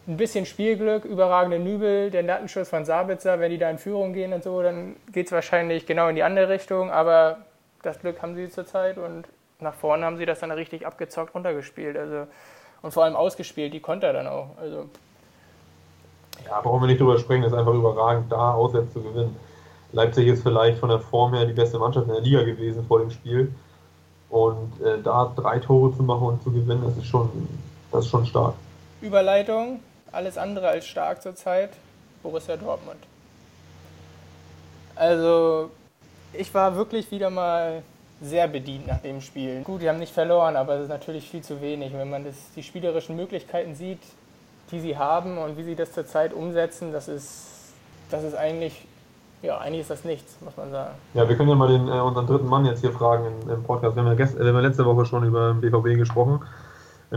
ein 0.05 0.17
bisschen 0.17 0.45
Spielglück, 0.45 1.05
überragende 1.05 1.59
Nübel, 1.59 2.11
der 2.11 2.23
Nattenschuss 2.23 2.69
von 2.69 2.83
Sabitzer, 2.83 3.39
wenn 3.39 3.51
die 3.51 3.57
da 3.57 3.69
in 3.69 3.77
Führung 3.77 4.13
gehen 4.13 4.33
und 4.33 4.43
so, 4.43 4.61
dann 4.61 4.95
geht 5.11 5.27
es 5.27 5.31
wahrscheinlich 5.31 5.85
genau 5.85 6.09
in 6.09 6.15
die 6.15 6.23
andere 6.23 6.49
Richtung, 6.49 6.91
aber 6.91 7.37
das 7.83 7.99
Glück 7.99 8.21
haben 8.21 8.35
sie 8.35 8.49
zurzeit 8.49 8.97
und 8.97 9.25
nach 9.59 9.73
vorne 9.73 10.05
haben 10.05 10.17
sie 10.17 10.25
das 10.25 10.41
dann 10.41 10.51
richtig 10.51 10.85
abgezockt 10.85 11.33
runtergespielt. 11.33 11.95
Also, 11.95 12.27
und 12.81 12.91
vor 12.91 13.05
allem 13.05 13.15
ausgespielt, 13.15 13.73
die 13.73 13.79
Konter 13.79 14.11
dann 14.11 14.27
auch. 14.27 14.49
Also. 14.59 14.89
Ja, 16.45 16.59
brauchen 16.59 16.81
wir 16.81 16.87
nicht 16.87 16.99
drüber 16.99 17.17
sprechen, 17.17 17.43
ist 17.43 17.53
einfach 17.53 17.73
überragend, 17.73 18.29
da 18.29 18.53
auswärts 18.53 18.91
zu 18.91 19.01
gewinnen. 19.01 19.37
Leipzig 19.93 20.27
ist 20.27 20.43
vielleicht 20.43 20.79
von 20.79 20.89
der 20.89 20.99
Form 20.99 21.33
her 21.33 21.45
die 21.45 21.53
beste 21.53 21.79
Mannschaft 21.79 22.07
in 22.07 22.13
der 22.13 22.21
Liga 22.21 22.43
gewesen 22.43 22.85
vor 22.85 22.99
dem 22.99 23.11
Spiel. 23.11 23.53
Und 24.29 24.81
äh, 24.81 25.01
da 25.01 25.31
drei 25.33 25.59
Tore 25.59 25.95
zu 25.95 26.03
machen 26.03 26.27
und 26.27 26.43
zu 26.43 26.51
gewinnen, 26.51 26.81
das 26.83 26.97
ist 26.97 27.05
schon, 27.05 27.29
das 27.91 28.05
ist 28.05 28.11
schon 28.11 28.25
stark. 28.25 28.55
Überleitung 29.01 29.79
alles 30.13 30.37
andere 30.37 30.67
als 30.69 30.85
stark 30.87 31.21
zurzeit, 31.21 31.71
Borussia 32.21 32.55
Dortmund. 32.55 32.99
Also, 34.95 35.71
ich 36.33 36.53
war 36.53 36.75
wirklich 36.75 37.09
wieder 37.11 37.29
mal 37.29 37.81
sehr 38.21 38.47
bedient 38.47 38.87
nach 38.87 38.99
dem 38.99 39.21
Spiel. 39.21 39.61
Gut, 39.63 39.81
die 39.81 39.89
haben 39.89 39.99
nicht 39.99 40.13
verloren, 40.13 40.55
aber 40.55 40.75
es 40.75 40.83
ist 40.83 40.89
natürlich 40.89 41.29
viel 41.29 41.41
zu 41.41 41.61
wenig. 41.61 41.91
Wenn 41.93 42.09
man 42.09 42.23
das, 42.23 42.35
die 42.55 42.63
spielerischen 42.63 43.15
Möglichkeiten 43.15 43.75
sieht, 43.75 43.99
die 44.71 44.79
sie 44.79 44.97
haben 44.97 45.37
und 45.37 45.57
wie 45.57 45.63
sie 45.63 45.75
das 45.75 45.91
zurzeit 45.91 46.33
umsetzen, 46.33 46.93
das 46.93 47.07
ist, 47.07 47.73
das 48.09 48.23
ist 48.23 48.35
eigentlich, 48.35 48.85
ja, 49.41 49.57
eigentlich 49.57 49.81
ist 49.81 49.89
das 49.89 50.05
nichts, 50.05 50.37
muss 50.41 50.55
man 50.55 50.71
sagen. 50.71 50.93
Ja, 51.15 51.27
wir 51.27 51.35
können 51.35 51.49
ja 51.49 51.55
mal 51.55 51.67
den, 51.67 51.87
äh, 51.87 51.99
unseren 51.99 52.27
dritten 52.27 52.47
Mann 52.47 52.65
jetzt 52.65 52.81
hier 52.81 52.91
fragen 52.91 53.25
im, 53.25 53.49
im 53.49 53.63
Podcast. 53.63 53.95
Wir 53.95 54.03
haben, 54.03 54.09
ja 54.09 54.15
gest, 54.15 54.37
äh, 54.37 54.43
letzte 54.43 54.85
Woche 54.85 55.05
schon 55.05 55.25
über 55.25 55.55
BVB 55.55 55.97
gesprochen 55.97 56.39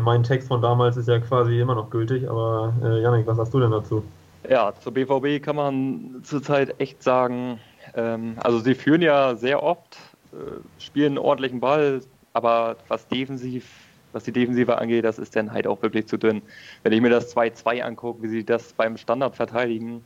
mein 0.01 0.23
Text 0.23 0.49
von 0.49 0.61
damals 0.63 0.97
ist 0.97 1.09
ja 1.09 1.19
quasi 1.19 1.61
immer 1.61 1.75
noch 1.75 1.91
gültig, 1.91 2.29
aber 2.29 2.73
äh, 2.83 3.03
Janik, 3.03 3.27
was 3.27 3.39
hast 3.39 3.55
du 3.55 3.61
denn 3.61 3.71
dazu? 3.71 4.05
Ja, 4.49 4.73
zur 4.81 4.93
BVB 4.93 5.43
kann 5.43 5.57
man 5.57 6.21
zurzeit 6.23 6.79
echt 6.81 7.03
sagen, 7.03 7.59
ähm, 7.95 8.37
also 8.39 8.59
sie 8.59 8.75
führen 8.75 9.03
ja 9.03 9.35
sehr 9.35 9.63
oft, 9.63 9.97
äh, 10.33 10.37
spielen 10.79 11.13
einen 11.13 11.19
ordentlichen 11.19 11.61
Ball, 11.61 12.01
aber 12.33 12.77
was 12.89 13.09
defensiv, 13.09 13.69
was 14.13 14.25
die 14.25 14.33
Defensive 14.33 14.79
angeht, 14.79 15.05
das 15.05 15.19
ist 15.19 15.35
dann 15.35 15.53
halt 15.53 15.67
auch 15.67 15.83
wirklich 15.83 16.07
zu 16.07 16.17
dünn. 16.17 16.43
Wenn 16.83 16.93
ich 16.93 17.01
mir 17.01 17.11
das 17.11 17.35
2-2 17.35 17.83
angucke, 17.83 18.23
wie 18.23 18.29
sie 18.29 18.45
das 18.45 18.73
beim 18.73 18.97
Standard 18.97 19.35
verteidigen, 19.35 20.05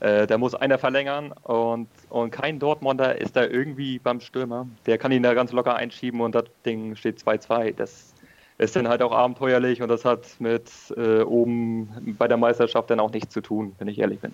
äh, 0.00 0.26
da 0.26 0.38
muss 0.38 0.54
einer 0.54 0.78
verlängern 0.78 1.32
und, 1.42 1.88
und 2.08 2.30
kein 2.30 2.58
Dortmunder 2.58 3.20
ist 3.20 3.36
da 3.36 3.44
irgendwie 3.44 3.98
beim 3.98 4.20
Stürmer. 4.20 4.66
Der 4.86 4.98
kann 4.98 5.12
ihn 5.12 5.22
da 5.22 5.34
ganz 5.34 5.52
locker 5.52 5.74
einschieben 5.74 6.20
und 6.20 6.34
das 6.34 6.44
Ding 6.64 6.96
steht 6.96 7.18
2-2. 7.18 7.74
Das 7.74 8.14
ist 8.60 8.76
dann 8.76 8.88
halt 8.88 9.02
auch 9.02 9.12
abenteuerlich 9.12 9.80
und 9.82 9.88
das 9.88 10.04
hat 10.04 10.26
mit 10.38 10.70
äh, 10.96 11.22
oben 11.22 12.16
bei 12.18 12.28
der 12.28 12.36
Meisterschaft 12.36 12.90
dann 12.90 13.00
auch 13.00 13.10
nichts 13.10 13.32
zu 13.32 13.40
tun, 13.40 13.74
wenn 13.78 13.88
ich 13.88 13.98
ehrlich 13.98 14.20
bin. 14.20 14.32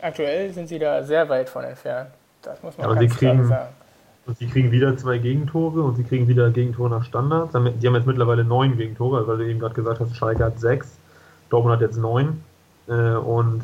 Aktuell 0.00 0.50
sind 0.52 0.68
sie 0.68 0.78
da 0.78 1.02
sehr 1.02 1.28
weit 1.28 1.48
von 1.50 1.64
entfernt. 1.64 2.10
Das 2.42 2.62
muss 2.62 2.78
man 2.78 2.88
ja, 2.88 2.94
ganz 2.94 3.16
kriegen, 3.16 3.46
sagen. 3.46 3.68
Und 4.26 4.38
sie 4.38 4.46
kriegen 4.46 4.70
wieder 4.70 4.96
zwei 4.96 5.18
Gegentore 5.18 5.82
und 5.82 5.96
sie 5.96 6.04
kriegen 6.04 6.26
wieder 6.26 6.50
Gegentore 6.50 6.88
nach 6.88 7.04
Standards. 7.04 7.52
Die 7.52 7.86
haben 7.86 7.94
jetzt 7.94 8.06
mittlerweile 8.06 8.44
neun 8.44 8.78
Gegentore, 8.78 9.26
weil 9.26 9.38
du 9.38 9.46
eben 9.46 9.60
gerade 9.60 9.74
gesagt 9.74 10.00
hast, 10.00 10.16
Schalke 10.16 10.44
hat 10.44 10.58
sechs, 10.58 10.96
Dortmund 11.50 11.74
hat 11.74 11.82
jetzt 11.82 11.98
neun. 11.98 12.42
Äh, 12.88 12.92
und 12.92 13.62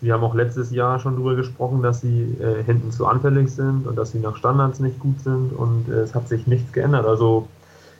wir 0.00 0.14
haben 0.14 0.24
auch 0.24 0.34
letztes 0.34 0.70
Jahr 0.70 0.98
schon 1.00 1.14
darüber 1.14 1.36
gesprochen, 1.36 1.82
dass 1.82 2.00
sie 2.00 2.36
äh, 2.40 2.62
hinten 2.64 2.90
zu 2.90 3.06
anfällig 3.06 3.50
sind 3.50 3.86
und 3.86 3.96
dass 3.96 4.12
sie 4.12 4.20
nach 4.20 4.36
Standards 4.36 4.80
nicht 4.80 4.98
gut 4.98 5.20
sind 5.20 5.52
und 5.52 5.88
äh, 5.88 6.00
es 6.00 6.14
hat 6.14 6.28
sich 6.28 6.46
nichts 6.46 6.72
geändert. 6.72 7.06
Also, 7.06 7.46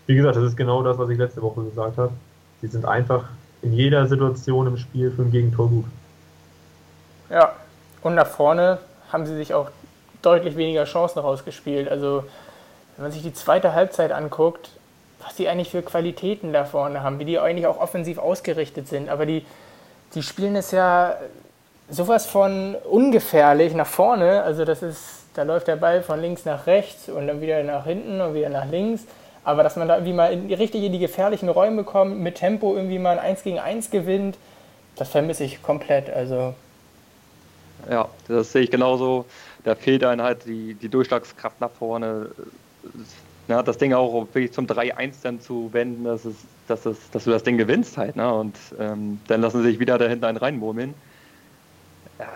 wie 0.07 0.15
gesagt, 0.15 0.37
das 0.37 0.45
ist 0.45 0.57
genau 0.57 0.83
das, 0.83 0.99
was 0.99 1.09
ich 1.11 1.19
letzte 1.19 1.43
Woche 1.43 1.63
gesagt 1.63 1.99
habe. 1.99 2.13
Sie 2.61 2.67
sind 2.67 2.85
einfach 2.85 3.25
in 3.63 3.73
jeder 3.73 4.07
Situation 4.07 4.67
im 4.67 4.77
Spiel 4.77 5.11
für 5.11 5.23
ein 5.23 5.31
Gegentor 5.31 5.69
gut. 5.69 5.85
Ja, 7.31 7.53
und 8.03 8.15
nach 8.15 8.27
vorne 8.27 8.79
haben 9.13 9.27
sie 9.27 9.37
sich 9.37 9.55
auch 9.55 9.71
deutlich 10.21 10.57
weniger 10.57 10.85
Chancen 10.85 11.21
rausgespielt. 11.21 11.89
Also, 11.89 12.25
wenn 12.97 13.05
man 13.05 13.13
sich 13.13 13.23
die 13.23 13.33
zweite 13.33 13.75
Halbzeit 13.75 14.13
anguckt, 14.13 14.71
was 15.25 15.37
die 15.37 15.49
eigentlich 15.49 15.71
für 15.71 15.83
Qualitäten 15.83 16.53
da 16.53 16.65
vorne 16.65 17.03
haben, 17.03 17.19
wie 17.19 17.25
die 17.25 17.39
eigentlich 17.39 17.67
auch 17.67 17.81
offensiv 17.81 18.19
ausgerichtet 18.19 18.89
sind. 18.89 19.09
Aber 19.09 19.25
die, 19.25 19.45
die 20.15 20.23
spielen 20.23 20.57
es 20.57 20.73
ja 20.73 21.17
sowas 21.89 22.27
von 22.27 22.75
ungefährlich 22.75 23.75
nach 23.75 23.87
vorne. 23.87 24.43
Also, 24.43 24.65
das 24.65 24.83
ist, 24.83 25.25
da 25.35 25.45
läuft 25.45 25.69
der 25.69 25.77
Ball 25.77 26.03
von 26.03 26.21
links 26.21 26.45
nach 26.45 26.67
rechts 26.67 27.09
und 27.09 27.29
dann 27.29 27.41
wieder 27.41 27.63
nach 27.63 27.85
hinten 27.85 28.21
und 28.21 28.35
wieder 28.35 28.49
nach 28.49 28.67
links. 28.67 29.05
Aber 29.45 29.63
dass 29.63 29.77
man 29.77 29.89
da 29.89 29.97
irgendwie 29.97 30.13
mal 30.13 30.33
in, 30.33 30.53
richtig 30.53 30.85
in 30.85 30.93
die 30.93 30.99
gefährlichen 30.99 31.49
Räume 31.49 31.85
kommt, 31.85 32.21
mit 32.21 32.37
Tempo 32.37 32.77
irgendwie 32.77 32.99
mal 32.99 33.19
ein 33.19 33.31
1 33.31 33.43
gegen 33.43 33.59
1 33.59 33.91
gewinnt, 33.91 34.37
das 34.97 35.09
vermisse 35.09 35.45
ich 35.45 35.63
komplett. 35.63 36.11
Also 36.11 36.55
ja, 37.91 38.09
das 38.29 38.53
sehe 38.53 38.63
ich 38.63 38.71
genauso. 38.71 39.27
Da 39.65 39.75
fehlt 39.75 40.05
einem 40.05 40.23
halt 40.23 40.45
die, 40.47 40.75
die 40.75 40.89
Durchschlagskraft 40.89 41.61
nach 41.61 41.71
vorne. 41.71 42.31
Ja, 43.49 43.63
das 43.63 43.79
Ding 43.79 43.93
auch 43.93 44.27
wirklich 44.33 44.53
zum 44.53 44.67
3-1 44.67 45.15
dann 45.23 45.41
zu 45.41 45.73
wenden, 45.73 46.05
dass, 46.05 46.25
es, 46.25 46.37
dass, 46.69 46.87
es, 46.87 47.11
dass 47.11 47.25
du 47.25 47.31
das 47.31 47.43
Ding 47.43 47.59
gewinnst 47.59 47.97
halt. 47.97 48.17
Ne? 48.17 48.33
Und 48.33 48.57
ähm, 48.79 49.21
dann 49.27 49.41
lassen 49.41 49.63
sie 49.63 49.71
sich 49.71 49.81
wieder 49.81 49.99
da 49.99 50.07
hinten 50.07 50.25
einen 50.25 50.39
reinmurmeln. 50.39 50.95
Ja, 52.19 52.29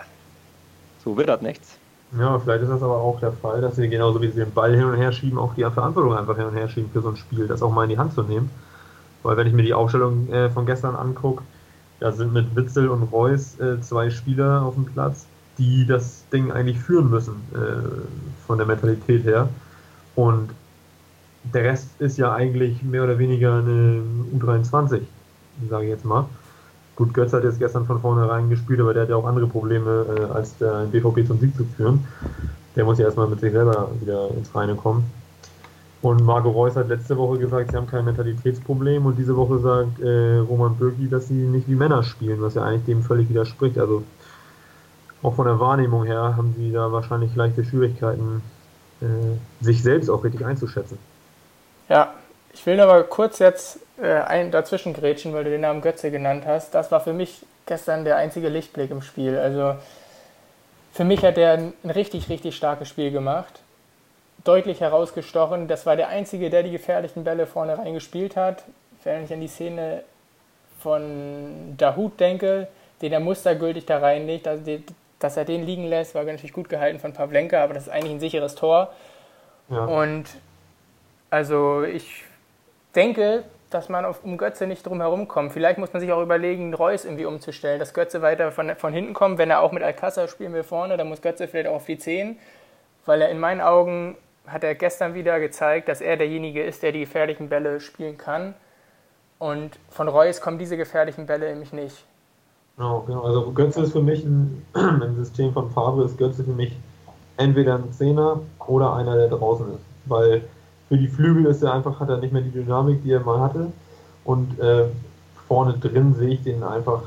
so 1.03 1.15
wird 1.15 1.29
das 1.29 1.41
nichts. 1.41 1.77
Ja, 2.11 2.39
vielleicht 2.39 2.63
ist 2.63 2.69
das 2.69 2.81
aber 2.81 2.97
auch 3.01 3.19
der 3.19 3.33
Fall, 3.33 3.59
dass 3.59 3.75
sie 3.75 3.89
genauso 3.89 4.21
wie 4.21 4.29
sie 4.29 4.39
den 4.39 4.53
Ball 4.53 4.73
hin 4.73 4.85
und 4.85 4.95
her 4.95 5.11
schieben, 5.11 5.37
auch 5.37 5.53
die 5.55 5.63
Verantwortung 5.63 6.15
einfach 6.15 6.37
hin 6.37 6.45
und 6.45 6.55
her 6.55 6.69
schieben 6.69 6.89
für 6.91 7.01
so 7.01 7.09
ein 7.09 7.17
Spiel, 7.17 7.47
das 7.47 7.61
auch 7.61 7.71
mal 7.71 7.83
in 7.83 7.89
die 7.89 7.97
Hand 7.97 8.13
zu 8.13 8.23
nehmen. 8.23 8.49
Weil 9.23 9.35
wenn 9.35 9.47
ich 9.47 9.53
mir 9.53 9.63
die 9.63 9.73
Aufstellung 9.73 10.29
äh, 10.31 10.49
von 10.49 10.65
gestern 10.65 10.95
angucke, 10.95 11.43
da 11.99 12.11
sind 12.11 12.31
mit 12.31 12.55
Witzel 12.55 12.87
und 12.89 13.03
Reus 13.03 13.59
äh, 13.59 13.81
zwei 13.81 14.09
Spieler 14.09 14.61
auf 14.61 14.75
dem 14.75 14.85
Platz, 14.85 15.25
die 15.57 15.85
das 15.85 16.23
Ding 16.29 16.51
eigentlich 16.51 16.79
führen 16.79 17.09
müssen, 17.09 17.35
äh, 17.53 18.45
von 18.45 18.57
der 18.57 18.67
Mentalität 18.67 19.25
her. 19.25 19.49
Und 20.15 20.51
der 21.43 21.63
Rest 21.63 21.89
ist 21.99 22.17
ja 22.17 22.33
eigentlich 22.33 22.83
mehr 22.83 23.03
oder 23.03 23.19
weniger 23.19 23.57
eine 23.57 24.01
U23, 24.33 25.01
sage 25.69 25.83
ich 25.85 25.89
jetzt 25.89 26.05
mal. 26.05 26.25
Gut, 26.97 27.13
Götz 27.13 27.31
hat 27.31 27.43
jetzt 27.43 27.59
gestern 27.59 27.85
von 27.85 28.01
vornherein 28.01 28.49
gespielt, 28.49 28.79
aber 28.79 28.91
der 28.91 29.03
hat 29.03 29.09
ja 29.09 29.15
auch 29.15 29.27
andere 29.27 29.45
Probleme, 29.45 30.05
äh, 30.17 30.33
als 30.33 30.57
der 30.57 30.87
BVB 30.91 31.27
zum 31.27 31.39
Sieg 31.39 31.55
zu 31.55 31.63
führen. 31.63 32.03
Der 32.75 32.85
muss 32.85 32.97
ja 32.97 33.05
erstmal 33.05 33.27
mit 33.27 33.39
sich 33.39 33.51
selber 33.51 33.89
wieder 34.01 34.31
ins 34.31 34.53
Reine 34.55 34.73
kommen. 34.73 35.03
Und 36.01 36.23
Marco 36.23 36.49
Reus 36.49 36.75
hat 36.75 36.89
letzte 36.89 37.15
Woche 37.15 37.37
gesagt, 37.37 37.69
sie 37.69 37.77
haben 37.77 37.85
kein 37.85 38.03
Mentalitätsproblem 38.03 39.05
und 39.05 39.15
diese 39.15 39.35
Woche 39.35 39.59
sagt 39.59 39.99
äh, 39.99 40.37
Roman 40.39 40.75
Bürki, 40.75 41.07
dass 41.07 41.27
sie 41.27 41.35
nicht 41.35 41.67
wie 41.67 41.75
Männer 41.75 42.01
spielen, 42.01 42.41
was 42.41 42.55
ja 42.55 42.63
eigentlich 42.63 42.85
dem 42.85 43.03
völlig 43.03 43.29
widerspricht. 43.29 43.77
Also 43.77 44.03
auch 45.21 45.35
von 45.35 45.45
der 45.45 45.59
Wahrnehmung 45.59 46.03
her 46.03 46.35
haben 46.35 46.55
sie 46.57 46.71
da 46.71 46.91
wahrscheinlich 46.91 47.35
leichte 47.35 47.63
Schwierigkeiten, 47.63 48.41
äh, 49.01 49.05
sich 49.63 49.83
selbst 49.83 50.09
auch 50.09 50.23
richtig 50.23 50.43
einzuschätzen. 50.43 50.97
Ja, 51.89 52.13
ich 52.57 52.65
will 52.65 52.79
aber 52.79 53.03
kurz 53.03 53.37
jetzt 53.37 53.79
äh, 54.01 54.13
ein, 54.13 54.49
dazwischen 54.49 54.93
grätschen, 54.93 55.31
weil 55.33 55.43
du 55.43 55.51
den 55.51 55.61
Namen 55.61 55.81
Götze 55.81 56.09
genannt 56.09 56.45
hast. 56.47 56.73
Das 56.73 56.91
war 56.91 57.01
für 57.01 57.13
mich 57.13 57.45
gestern 57.67 58.03
der 58.03 58.17
einzige 58.17 58.49
Lichtblick 58.49 58.89
im 58.89 59.03
Spiel. 59.03 59.37
Also 59.37 59.75
für 60.91 61.03
mich 61.03 61.23
hat 61.23 61.37
er 61.37 61.53
ein, 61.53 61.73
ein 61.83 61.91
richtig, 61.91 62.29
richtig 62.29 62.55
starkes 62.55 62.89
Spiel 62.89 63.11
gemacht. 63.11 63.61
Deutlich 64.43 64.81
herausgestochen. 64.81 65.67
Das 65.67 65.85
war 65.85 65.95
der 65.95 66.07
Einzige, 66.07 66.49
der 66.49 66.63
die 66.63 66.71
gefährlichen 66.71 67.23
Bälle 67.23 67.45
vorne 67.45 67.77
reingespielt 67.77 68.35
hat. 68.35 68.63
Wenn 69.03 69.23
ich 69.23 69.31
an 69.31 69.41
die 69.41 69.47
Szene 69.47 70.01
von 70.81 71.75
Dahut 71.77 72.19
denke, 72.19 72.67
den 73.03 73.13
er 73.13 73.19
mustergültig 73.19 73.85
da 73.85 73.99
reinlegt, 73.99 74.47
also 74.47 74.63
die, 74.63 74.83
dass 75.19 75.37
er 75.37 75.45
den 75.45 75.63
liegen 75.63 75.85
lässt, 75.85 76.15
war 76.15 76.23
natürlich 76.23 76.53
gut 76.53 76.69
gehalten 76.69 76.99
von 76.99 77.13
Pavlenka, 77.13 77.63
aber 77.63 77.75
das 77.75 77.83
ist 77.83 77.89
eigentlich 77.89 78.13
ein 78.13 78.19
sicheres 78.19 78.55
Tor. 78.55 78.91
Ja. 79.69 79.85
Und 79.85 80.25
also 81.29 81.83
ich 81.83 82.23
denke, 82.97 83.43
dass 83.69 83.89
man 83.89 84.05
auf, 84.05 84.23
um 84.23 84.37
Götze 84.37 84.65
nicht 84.65 84.85
drum 84.85 84.99
herum 84.99 85.27
kommt. 85.27 85.51
Vielleicht 85.53 85.77
muss 85.77 85.93
man 85.93 85.99
sich 86.01 86.11
auch 86.11 86.21
überlegen, 86.21 86.73
Reus 86.73 87.05
irgendwie 87.05 87.25
umzustellen, 87.25 87.79
dass 87.79 87.93
Götze 87.93 88.21
weiter 88.21 88.51
von, 88.51 88.75
von 88.75 88.93
hinten 88.93 89.13
kommt. 89.13 89.37
Wenn 89.37 89.49
er 89.49 89.61
auch 89.61 89.71
mit 89.71 89.83
Alcázar 89.83 90.27
spielen 90.27 90.53
will 90.53 90.63
vorne, 90.63 90.97
dann 90.97 91.07
muss 91.07 91.21
Götze 91.21 91.47
vielleicht 91.47 91.67
auch 91.67 91.75
auf 91.75 91.85
die 91.85 91.97
10, 91.97 92.37
weil 93.05 93.21
er 93.21 93.29
in 93.29 93.39
meinen 93.39 93.61
Augen 93.61 94.17
hat 94.47 94.63
er 94.63 94.75
gestern 94.75 95.13
wieder 95.13 95.39
gezeigt, 95.39 95.89
dass 95.89 96.01
er 96.01 96.17
derjenige 96.17 96.63
ist, 96.63 96.81
der 96.81 96.93
die 96.93 97.01
gefährlichen 97.01 97.49
Bälle 97.49 97.79
spielen 97.81 98.17
kann. 98.17 98.53
Und 99.39 99.77
von 99.89 100.07
Reus 100.07 100.41
kommen 100.41 100.57
diese 100.57 100.77
gefährlichen 100.77 101.25
Bälle 101.25 101.49
nämlich 101.49 101.73
nicht. 101.73 102.05
Genau, 102.77 103.01
genau. 103.01 103.23
Also 103.23 103.51
Götze 103.51 103.81
ist 103.81 103.91
für 103.91 104.01
mich 104.01 104.23
ein, 104.23 104.65
im 104.75 105.15
System 105.17 105.51
von 105.51 105.69
Favre 105.71 106.05
ist 106.05 106.17
Götze 106.17 106.43
für 106.43 106.51
mich 106.51 106.75
entweder 107.35 107.75
ein 107.75 107.91
Zehner 107.91 108.39
oder 108.65 108.93
einer, 108.93 109.15
der 109.17 109.27
draußen 109.27 109.73
ist. 109.73 109.81
Weil 110.05 110.43
für 110.89 110.97
die 110.97 111.07
Flügel 111.07 111.45
ist 111.45 111.63
er 111.63 111.73
einfach, 111.73 111.99
hat 111.99 112.09
er 112.09 112.17
nicht 112.17 112.33
mehr 112.33 112.41
die 112.41 112.51
Dynamik, 112.51 113.03
die 113.03 113.11
er 113.11 113.19
mal 113.19 113.39
hatte. 113.39 113.71
Und 114.23 114.59
äh, 114.59 114.85
vorne 115.47 115.77
drin 115.77 116.15
sehe 116.15 116.29
ich 116.29 116.43
den 116.43 116.63
einfach, 116.63 117.01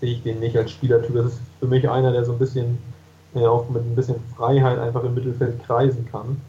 sehe 0.00 0.12
ich 0.12 0.22
den 0.22 0.40
nicht 0.40 0.56
als 0.56 0.70
Spielertyp. 0.70 1.14
Das 1.14 1.26
ist 1.26 1.40
für 1.60 1.66
mich 1.66 1.88
einer, 1.88 2.12
der 2.12 2.24
so 2.24 2.32
ein 2.32 2.38
bisschen 2.38 2.78
äh, 3.34 3.46
auch 3.46 3.68
mit 3.68 3.82
ein 3.82 3.94
bisschen 3.94 4.16
Freiheit 4.36 4.78
einfach 4.78 5.04
im 5.04 5.14
Mittelfeld 5.14 5.62
kreisen 5.64 6.06
kann. 6.10 6.40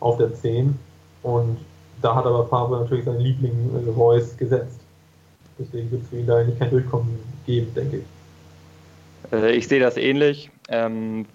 Auf 0.00 0.18
der 0.18 0.34
10. 0.34 0.78
Und 1.22 1.58
da 2.02 2.14
hat 2.14 2.26
aber 2.26 2.46
Favre 2.46 2.80
natürlich 2.80 3.04
seinen 3.04 3.20
Liebling 3.20 3.70
äh, 3.74 3.90
Reus 3.90 4.36
gesetzt. 4.36 4.80
Deswegen 5.58 5.90
wird 5.90 6.02
es 6.02 6.08
für 6.08 6.16
ihn 6.16 6.26
da 6.26 6.38
eigentlich 6.38 6.58
kein 6.58 6.70
Durchkommen 6.70 7.18
geben, 7.46 7.72
denke 7.74 7.98
ich. 7.98 9.32
Äh, 9.32 9.52
ich 9.52 9.68
sehe 9.68 9.80
das 9.80 9.96
ähnlich. 9.96 10.50
Ähm, 10.68 11.26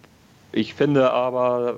ich 0.52 0.74
finde 0.74 1.12
aber, 1.12 1.78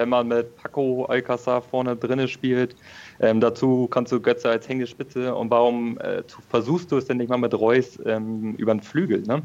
wenn 0.00 0.08
man 0.08 0.28
mit 0.28 0.56
Paco 0.56 1.04
Alcázar 1.04 1.60
vorne 1.60 1.94
drinne 1.94 2.26
spielt, 2.26 2.74
ähm, 3.20 3.38
dazu 3.40 3.86
kannst 3.90 4.10
du 4.12 4.20
Götze 4.20 4.48
als 4.48 4.66
Hängespitze 4.66 5.34
und 5.34 5.50
warum 5.50 5.98
äh, 5.98 6.22
versuchst 6.48 6.90
du 6.90 6.96
es 6.96 7.04
denn 7.04 7.18
nicht 7.18 7.28
mal 7.28 7.36
mit 7.36 7.52
Reus 7.52 7.98
ähm, 8.06 8.54
über 8.56 8.72
den 8.72 8.80
Flügel? 8.80 9.22
Ne? 9.22 9.42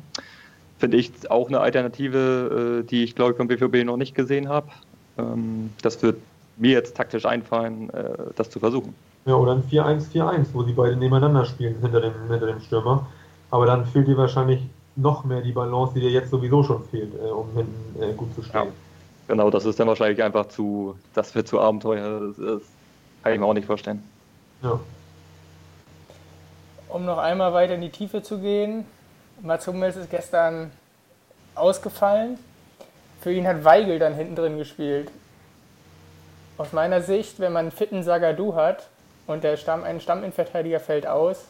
Finde 0.79 0.95
ich 0.95 1.11
auch 1.29 1.49
eine 1.49 1.59
Alternative, 1.59 2.83
äh, 2.83 2.87
die 2.87 3.03
ich 3.03 3.15
glaube 3.15 3.33
ich 3.33 3.37
beim 3.37 3.49
BVB 3.49 3.85
noch 3.85 3.97
nicht 3.97 4.15
gesehen 4.15 4.47
habe. 4.47 4.69
Ähm, 5.17 5.71
das 5.81 6.01
wird 6.01 6.17
mir 6.55 6.71
jetzt 6.71 6.95
taktisch 6.95 7.25
einfallen, 7.25 7.89
äh, 7.89 8.13
das 8.37 8.49
zu 8.49 8.59
versuchen. 8.59 8.95
Ja, 9.25 9.35
oder 9.35 9.51
ein 9.51 9.63
4-1-4-1, 9.63 10.45
wo 10.53 10.63
die 10.63 10.71
beiden 10.71 10.99
nebeneinander 10.99 11.43
spielen 11.43 11.75
hinter 11.81 11.99
dem, 11.99 12.13
hinter 12.29 12.47
dem 12.47 12.61
Stürmer. 12.61 13.05
Aber 13.51 13.65
dann 13.65 13.85
fehlt 13.85 14.07
dir 14.07 14.15
wahrscheinlich 14.15 14.61
noch 14.95 15.25
mehr 15.25 15.41
die 15.41 15.51
Balance, 15.51 15.93
die 15.95 15.99
dir 15.99 16.11
jetzt 16.11 16.31
sowieso 16.31 16.63
schon 16.63 16.81
fehlt, 16.85 17.13
äh, 17.15 17.29
um 17.29 17.47
hinten 17.53 18.01
äh, 18.01 18.13
gut 18.13 18.33
zu 18.35 18.41
stehen. 18.41 18.53
Ja, 18.53 18.67
genau, 19.27 19.49
das 19.49 19.65
ist 19.65 19.79
dann 19.79 19.87
wahrscheinlich 19.87 20.21
einfach 20.23 20.47
zu, 20.47 20.97
das 21.13 21.33
wird 21.35 21.47
zu 21.47 21.59
Abenteuer. 21.59 22.19
Das, 22.19 22.37
das 22.37 22.61
kann 23.23 23.33
ich 23.33 23.39
mir 23.39 23.45
auch 23.45 23.53
nicht 23.53 23.67
vorstellen. 23.67 24.03
Ja. 24.61 24.79
Um 26.89 27.05
noch 27.05 27.17
einmal 27.17 27.53
weiter 27.53 27.75
in 27.75 27.81
die 27.81 27.89
Tiefe 27.89 28.23
zu 28.23 28.39
gehen, 28.39 28.85
Mats 29.41 29.67
Hummels 29.67 29.95
ist 29.95 30.09
gestern 30.09 30.71
ausgefallen. 31.55 32.37
Für 33.21 33.33
ihn 33.33 33.47
hat 33.47 33.63
Weigel 33.63 33.99
dann 33.99 34.13
hinten 34.13 34.35
drin 34.35 34.57
gespielt. 34.57 35.11
Aus 36.57 36.71
meiner 36.71 37.01
Sicht, 37.01 37.39
wenn 37.39 37.51
man 37.51 37.65
einen 37.65 37.71
fitten 37.71 38.03
Sagadu 38.03 38.55
hat, 38.55 38.87
und 39.27 39.43
der 39.43 39.57
Stamm, 39.57 39.83
ein 39.83 40.01
Stamminverteidiger 40.01 40.79
fällt 40.79 41.07
aus, 41.07 41.45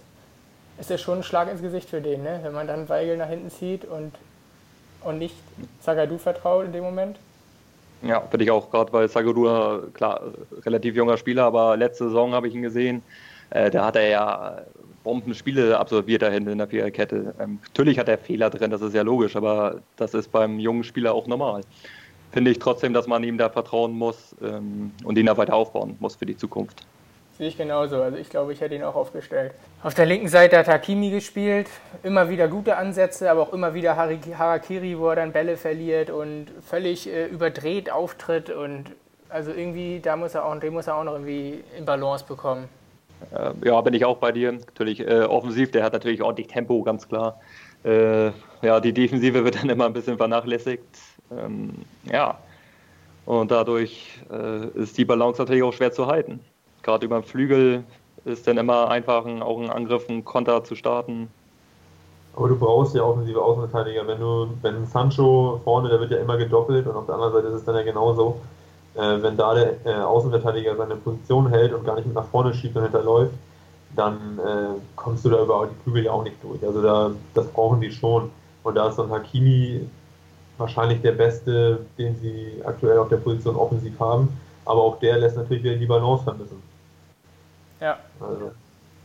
ist 0.79 0.89
das 0.89 1.01
schon 1.01 1.19
ein 1.19 1.23
Schlag 1.23 1.49
ins 1.49 1.61
Gesicht 1.61 1.89
für 1.89 2.01
den, 2.01 2.23
ne? 2.23 2.39
wenn 2.43 2.53
man 2.53 2.67
dann 2.67 2.89
Weigel 2.89 3.17
nach 3.17 3.29
hinten 3.29 3.49
zieht 3.49 3.85
und, 3.85 4.13
und 5.03 5.17
nicht 5.17 5.35
Zagadou 5.81 6.17
vertraut 6.17 6.65
in 6.65 6.73
dem 6.73 6.83
Moment. 6.83 7.17
Ja, 8.05 8.21
finde 8.21 8.43
ich 8.43 8.51
auch, 8.51 8.69
gerade 8.69 8.93
weil 8.93 9.09
Zagadou, 9.09 9.89
klar, 9.93 10.21
relativ 10.63 10.95
junger 10.95 11.17
Spieler, 11.17 11.45
aber 11.45 11.75
letzte 11.75 12.05
Saison 12.05 12.33
habe 12.33 12.47
ich 12.47 12.53
ihn 12.53 12.61
gesehen, 12.61 13.01
äh, 13.49 13.71
da 13.71 13.85
hat 13.85 13.95
er 13.95 14.07
ja 14.07 14.61
Bombenspiele 15.03 15.79
absolviert 15.79 16.21
da 16.21 16.29
hinten 16.29 16.51
in 16.51 16.57
der 16.59 16.67
Viererkette. 16.67 17.33
Ähm, 17.39 17.59
natürlich 17.63 17.97
hat 17.97 18.07
er 18.07 18.19
Fehler 18.19 18.51
drin, 18.51 18.69
das 18.69 18.81
ist 18.81 18.93
ja 18.93 19.01
logisch, 19.01 19.35
aber 19.35 19.81
das 19.95 20.13
ist 20.13 20.31
beim 20.31 20.59
jungen 20.59 20.83
Spieler 20.83 21.13
auch 21.13 21.25
normal. 21.25 21.61
Finde 22.31 22.51
ich 22.51 22.59
trotzdem, 22.59 22.93
dass 22.93 23.07
man 23.07 23.23
ihm 23.23 23.39
da 23.39 23.49
vertrauen 23.49 23.93
muss 23.93 24.35
ähm, 24.43 24.91
und 25.03 25.17
ihn 25.17 25.25
da 25.25 25.37
weiter 25.37 25.55
aufbauen 25.55 25.95
muss 25.99 26.15
für 26.15 26.25
die 26.27 26.37
Zukunft. 26.37 26.85
Sehe 27.37 27.49
ich 27.49 27.57
genauso. 27.57 28.01
Also 28.01 28.17
ich 28.17 28.29
glaube, 28.29 28.53
ich 28.53 28.61
hätte 28.61 28.75
ihn 28.75 28.83
auch 28.83 28.95
aufgestellt. 28.95 29.53
Auf 29.83 29.93
der 29.93 30.05
linken 30.05 30.29
Seite 30.29 30.57
hat 30.57 30.67
Hakimi 30.67 31.09
gespielt. 31.09 31.67
Immer 32.01 32.29
wieder 32.29 32.47
gute 32.47 32.77
Ansätze, 32.77 33.29
aber 33.29 33.41
auch 33.41 33.53
immer 33.53 33.73
wieder 33.73 33.97
Harakiri, 33.97 34.97
wo 34.97 35.09
er 35.09 35.17
dann 35.17 35.33
Bälle 35.33 35.57
verliert 35.57 36.09
und 36.09 36.47
völlig 36.65 37.07
äh, 37.07 37.25
überdreht 37.27 37.91
auftritt. 37.91 38.49
Und 38.49 38.85
Also 39.29 39.51
irgendwie, 39.51 39.99
da 39.99 40.15
muss 40.15 40.33
er 40.33 40.45
auch, 40.45 40.57
den 40.59 40.71
muss 40.73 40.87
er 40.87 40.95
auch 40.95 41.03
noch 41.03 41.13
irgendwie 41.13 41.63
in 41.77 41.83
Balance 41.83 42.23
bekommen. 42.25 42.69
Äh, 43.31 43.67
ja, 43.67 43.81
bin 43.81 43.93
ich 43.93 44.05
auch 44.05 44.17
bei 44.17 44.31
dir. 44.31 44.53
Natürlich 44.53 45.01
äh, 45.01 45.23
offensiv, 45.23 45.71
der 45.71 45.83
hat 45.83 45.93
natürlich 45.93 46.21
ordentlich 46.21 46.47
Tempo, 46.47 46.83
ganz 46.83 47.07
klar. 47.07 47.41
Äh, 47.83 48.27
ja, 48.61 48.79
die 48.79 48.93
Defensive 48.93 49.43
wird 49.43 49.55
dann 49.61 49.69
immer 49.69 49.85
ein 49.87 49.93
bisschen 49.93 50.17
vernachlässigt. 50.17 50.83
Ähm, 51.31 51.73
ja, 52.09 52.37
und 53.25 53.51
dadurch 53.51 54.19
äh, 54.31 54.67
ist 54.79 54.97
die 54.97 55.05
Balance 55.05 55.41
natürlich 55.41 55.63
auch 55.63 55.73
schwer 55.73 55.91
zu 55.91 56.07
halten. 56.07 56.39
Gerade 56.85 57.07
über 57.07 57.19
den 57.19 57.23
Flügel 57.23 57.83
ist 58.25 58.47
dann 58.47 58.57
immer 58.57 58.89
einfach 58.89 59.25
ein, 59.25 59.41
auch 59.41 59.59
ein 59.59 59.71
Angriff, 59.71 60.07
ein 60.07 60.23
Konter 60.23 60.63
zu 60.63 60.75
starten. 60.75 61.29
Aber 62.35 62.47
du 62.47 62.59
brauchst 62.59 62.93
ja 62.93 63.01
offensive 63.01 63.41
Außenverteidiger. 63.41 64.05
Wenn 64.05 64.19
du, 64.19 64.49
wenn 64.61 64.85
Sancho 64.85 65.59
vorne, 65.63 65.89
der 65.89 65.99
wird 65.99 66.11
ja 66.11 66.17
immer 66.17 66.37
gedoppelt 66.37 66.85
und 66.85 66.95
auf 66.95 67.07
der 67.07 67.15
anderen 67.15 67.33
Seite 67.33 67.47
ist 67.47 67.53
es 67.55 67.65
dann 67.65 67.75
ja 67.75 67.81
genauso. 67.81 68.39
Äh, 68.93 69.23
wenn 69.23 69.35
da 69.35 69.55
der 69.55 69.83
äh, 69.83 69.95
Außenverteidiger 69.95 70.75
seine 70.75 70.95
Position 70.97 71.49
hält 71.49 71.73
und 71.73 71.85
gar 71.85 71.95
nicht 71.95 72.05
mit 72.05 72.13
nach 72.13 72.27
vorne 72.27 72.53
schiebt 72.53 72.75
und 72.75 72.83
hinterläuft, 72.83 73.33
dann 73.95 74.39
äh, 74.45 74.79
kommst 74.95 75.25
du 75.25 75.29
da 75.29 75.41
über 75.41 75.67
die 75.71 75.83
Flügel 75.83 76.05
ja 76.05 76.11
auch 76.11 76.23
nicht 76.23 76.37
durch. 76.43 76.63
Also 76.63 76.83
da, 76.83 77.11
das 77.33 77.47
brauchen 77.47 77.81
die 77.81 77.91
schon. 77.91 78.29
Und 78.61 78.75
da 78.75 78.89
ist 78.89 78.97
so 78.97 79.03
ein 79.03 79.09
Hakimi 79.09 79.89
wahrscheinlich 80.59 81.01
der 81.01 81.13
beste, 81.13 81.79
den 81.97 82.15
sie 82.17 82.61
aktuell 82.63 82.99
auf 82.99 83.09
der 83.09 83.17
Position 83.17 83.55
offensiv 83.55 83.99
haben. 83.99 84.29
Aber 84.65 84.83
auch 84.83 84.99
der 84.99 85.17
lässt 85.17 85.35
natürlich 85.35 85.63
wieder 85.63 85.77
die 85.77 85.87
Balance 85.87 86.23
vermissen. 86.23 86.74
Ja. 87.79 87.97
Also. 88.19 88.51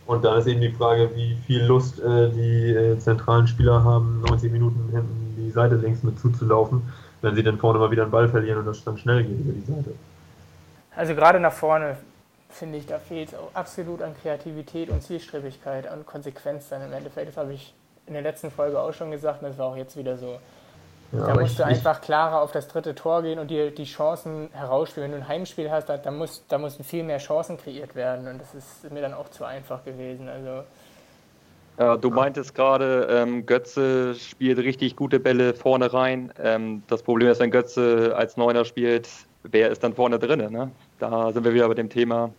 Und 0.07 0.25
dann 0.25 0.39
ist 0.39 0.47
eben 0.47 0.61
die 0.61 0.73
Frage, 0.73 1.15
wie 1.15 1.37
viel 1.47 1.63
Lust 1.65 2.01
äh, 2.01 2.31
die 2.31 2.73
äh, 2.73 2.99
zentralen 2.99 3.47
Spieler 3.47 3.85
haben, 3.85 4.23
90 4.27 4.51
Minuten 4.51 4.89
hinten 4.91 5.35
die 5.37 5.51
Seite 5.51 5.77
links 5.77 6.03
mit 6.03 6.19
zuzulaufen, 6.19 6.83
wenn 7.23 7.35
sie 7.35 7.43
dann 7.43 7.59
vorne 7.59 7.79
mal 7.79 7.91
wieder 7.91 8.03
einen 8.03 8.11
Ball 8.11 8.29
verlieren 8.29 8.59
und 8.59 8.67
das 8.67 8.83
dann 8.83 8.99
schnell 8.99 9.23
geht 9.23 9.39
über 9.39 9.53
die 9.53 9.61
Seite. 9.61 9.95
Also 10.97 11.15
gerade 11.15 11.39
nach 11.39 11.53
vorne 11.53 11.97
finde 12.49 12.79
ich, 12.79 12.87
da 12.87 12.99
fehlt 12.99 13.29
es 13.33 13.35
absolut 13.55 14.03
an 14.03 14.15
Kreativität 14.21 14.91
und 14.91 15.03
Zielstrebigkeit 15.03 15.91
und 15.93 16.07
Konsequenz 16.07 16.69
dann 16.69 16.83
im 16.83 16.93
Endeffekt. 16.93 17.29
Das 17.29 17.37
habe 17.37 17.53
ich 17.53 17.73
in 18.07 18.15
der 18.15 18.23
letzten 18.23 18.51
Folge 18.51 18.81
auch 18.81 18.93
schon 18.93 19.11
gesagt 19.11 19.43
und 19.43 19.49
das 19.49 19.59
war 19.59 19.67
auch 19.67 19.77
jetzt 19.77 19.97
wieder 19.97 20.17
so. 20.19 20.39
Ja, 21.13 21.27
da 21.27 21.35
musst 21.35 21.53
ich, 21.53 21.57
du 21.57 21.65
einfach 21.65 22.01
klarer 22.01 22.41
auf 22.41 22.53
das 22.53 22.69
dritte 22.69 22.95
Tor 22.95 23.23
gehen 23.23 23.39
und 23.39 23.49
dir 23.49 23.71
die 23.73 23.85
Chancen 23.85 24.49
herausspielen. 24.53 25.11
Wenn 25.11 25.19
du 25.19 25.25
ein 25.25 25.29
Heimspiel 25.29 25.71
hast, 25.71 25.89
da, 25.89 25.97
da, 25.97 26.11
muss, 26.11 26.45
da 26.49 26.59
mussten 26.59 26.85
viel 26.85 27.03
mehr 27.03 27.19
Chancen 27.19 27.57
kreiert 27.57 27.95
werden 27.95 28.29
und 28.29 28.39
das 28.41 28.55
ist 28.55 28.91
mir 28.93 29.03
dann 29.03 29.15
auch 29.15 29.29
zu 29.29 29.45
einfach 29.45 29.85
gewesen. 29.85 30.29
Also, 30.29 30.65
ja, 31.79 31.97
du 31.97 32.11
meintest 32.11 32.55
gerade, 32.55 33.09
ähm, 33.11 33.47
Götze 33.47 34.15
spielt 34.15 34.59
richtig 34.59 34.97
gute 34.97 35.19
Bälle 35.19 35.55
vorne 35.55 35.93
rein. 35.93 36.33
Ähm, 36.39 36.83
das 36.89 37.03
Problem 37.03 37.29
ist, 37.29 37.41
wenn 37.41 37.51
Götze 37.51 38.15
als 38.17 38.37
Neuner 38.37 38.65
spielt, 38.65 39.09
wer 39.45 39.71
ist 39.71 39.83
dann 39.83 39.95
vorne 39.95 40.19
drin? 40.19 40.53
Ne? 40.53 40.71
Da 40.99 41.33
sind 41.33 41.43
wir 41.43 41.55
wieder 41.55 41.67
bei 41.69 41.75
dem 41.75 41.89
Thema, 41.89 42.31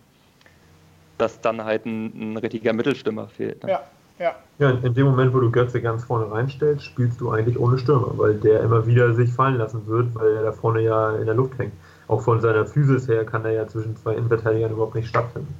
dass 1.17 1.41
dann 1.41 1.63
halt 1.63 1.85
ein, 1.85 2.33
ein 2.33 2.37
richtiger 2.37 2.71
Mittelstimmer 2.71 3.27
fehlt. 3.27 3.63
Ne? 3.63 3.71
Ja, 3.71 3.83
ja. 4.19 4.35
Ja, 4.59 4.69
in 4.69 4.93
dem 4.93 5.07
Moment, 5.07 5.33
wo 5.33 5.39
du 5.39 5.49
Götze 5.49 5.81
ganz 5.81 6.03
vorne 6.03 6.31
reinstellst, 6.31 6.85
spielst 6.85 7.19
du 7.19 7.31
eigentlich 7.31 7.59
ohne 7.59 7.79
Stürmer, 7.79 8.11
weil 8.17 8.35
der 8.35 8.61
immer 8.61 8.85
wieder 8.85 9.13
sich 9.13 9.31
fallen 9.31 9.57
lassen 9.57 9.87
wird, 9.87 10.13
weil 10.13 10.35
er 10.35 10.43
da 10.43 10.51
vorne 10.51 10.81
ja 10.81 11.15
in 11.15 11.25
der 11.25 11.33
Luft 11.33 11.57
hängt. 11.57 11.73
Auch 12.07 12.21
von 12.21 12.39
seiner 12.41 12.65
Physis 12.65 13.07
her 13.07 13.25
kann 13.25 13.43
er 13.45 13.51
ja 13.51 13.67
zwischen 13.67 13.95
zwei 13.95 14.13
Innenverteidigern 14.13 14.71
überhaupt 14.71 14.95
nicht 14.95 15.07
stattfinden. 15.07 15.53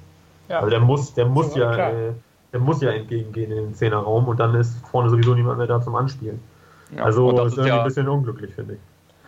Ja. 0.49 0.57
Also 0.59 0.69
der 0.69 0.81
muss, 0.81 1.13
der 1.13 1.25
muss 1.25 1.55
ja, 1.55 1.75
ja 1.75 1.89
äh, 1.89 2.13
der 2.51 2.59
muss 2.59 2.81
ja 2.81 2.91
entgegengehen 2.91 3.51
in 3.51 3.57
den 3.57 3.73
Zehnerraum 3.73 4.27
und 4.27 4.39
dann 4.39 4.53
ist 4.55 4.75
vorne 4.85 5.09
sowieso 5.09 5.33
niemand 5.33 5.57
mehr 5.57 5.67
da 5.67 5.81
zum 5.81 5.95
Anspielen. 5.95 6.39
Ja, 6.95 7.03
also 7.03 7.31
das 7.31 7.53
ist 7.53 7.57
irgendwie 7.57 7.69
ja, 7.69 7.79
ein 7.79 7.87
bisschen 7.87 8.09
unglücklich, 8.09 8.53
finde 8.53 8.73
ich. 8.73 8.79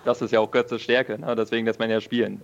Das 0.04 0.22
ist 0.22 0.32
ja 0.32 0.42
auch 0.42 0.52
Götzes 0.52 0.82
Stärke, 0.82 1.18
ne? 1.18 1.34
deswegen 1.36 1.66
lässt 1.66 1.80
man 1.80 1.90
ja 1.90 2.02
spielen. 2.02 2.42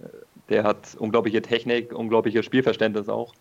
Der 0.48 0.63
hat 0.63 0.95
unglaubliche 0.98 1.41
Technik, 1.41 1.93
unglaubliches 1.93 2.45
Spielverständnis 2.45 3.09
auch. 3.09 3.33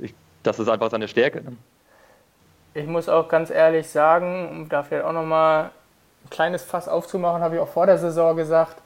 Ich, 0.00 0.14
das 0.44 0.60
ist 0.60 0.68
einfach 0.68 0.90
seine 0.90 1.08
Stärke. 1.08 1.42
Ne? 1.42 1.56
Ich 2.74 2.86
muss 2.86 3.08
auch 3.08 3.28
ganz 3.28 3.50
ehrlich 3.50 3.88
sagen, 3.88 4.48
um 4.50 4.68
da 4.68 4.82
vielleicht 4.82 5.04
auch 5.04 5.12
nochmal 5.12 5.70
ein 6.24 6.30
kleines 6.30 6.62
Fass 6.62 6.88
aufzumachen, 6.88 7.42
habe 7.42 7.56
ich 7.56 7.60
auch 7.60 7.68
vor 7.68 7.86
der 7.86 7.98
Saison 7.98 8.36
gesagt, 8.36 8.76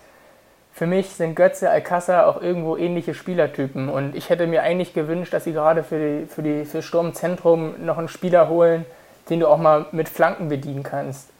für 0.72 0.86
mich 0.86 1.10
sind 1.10 1.36
Götze, 1.36 1.70
Alcázar 1.70 2.26
auch 2.26 2.42
irgendwo 2.42 2.76
ähnliche 2.76 3.14
Spielertypen 3.14 3.88
und 3.88 4.16
ich 4.16 4.28
hätte 4.28 4.46
mir 4.48 4.62
eigentlich 4.62 4.92
gewünscht, 4.92 5.32
dass 5.32 5.44
sie 5.44 5.52
gerade 5.52 5.84
für 5.84 5.98
die, 5.98 6.26
für 6.26 6.42
die 6.42 6.64
für 6.64 6.82
Sturmzentrum 6.82 7.84
noch 7.84 7.98
einen 7.98 8.08
Spieler 8.08 8.48
holen, 8.48 8.84
den 9.30 9.40
du 9.40 9.48
auch 9.48 9.58
mal 9.58 9.86
mit 9.92 10.08
Flanken 10.08 10.48
bedienen 10.48 10.82
kannst. 10.82 11.30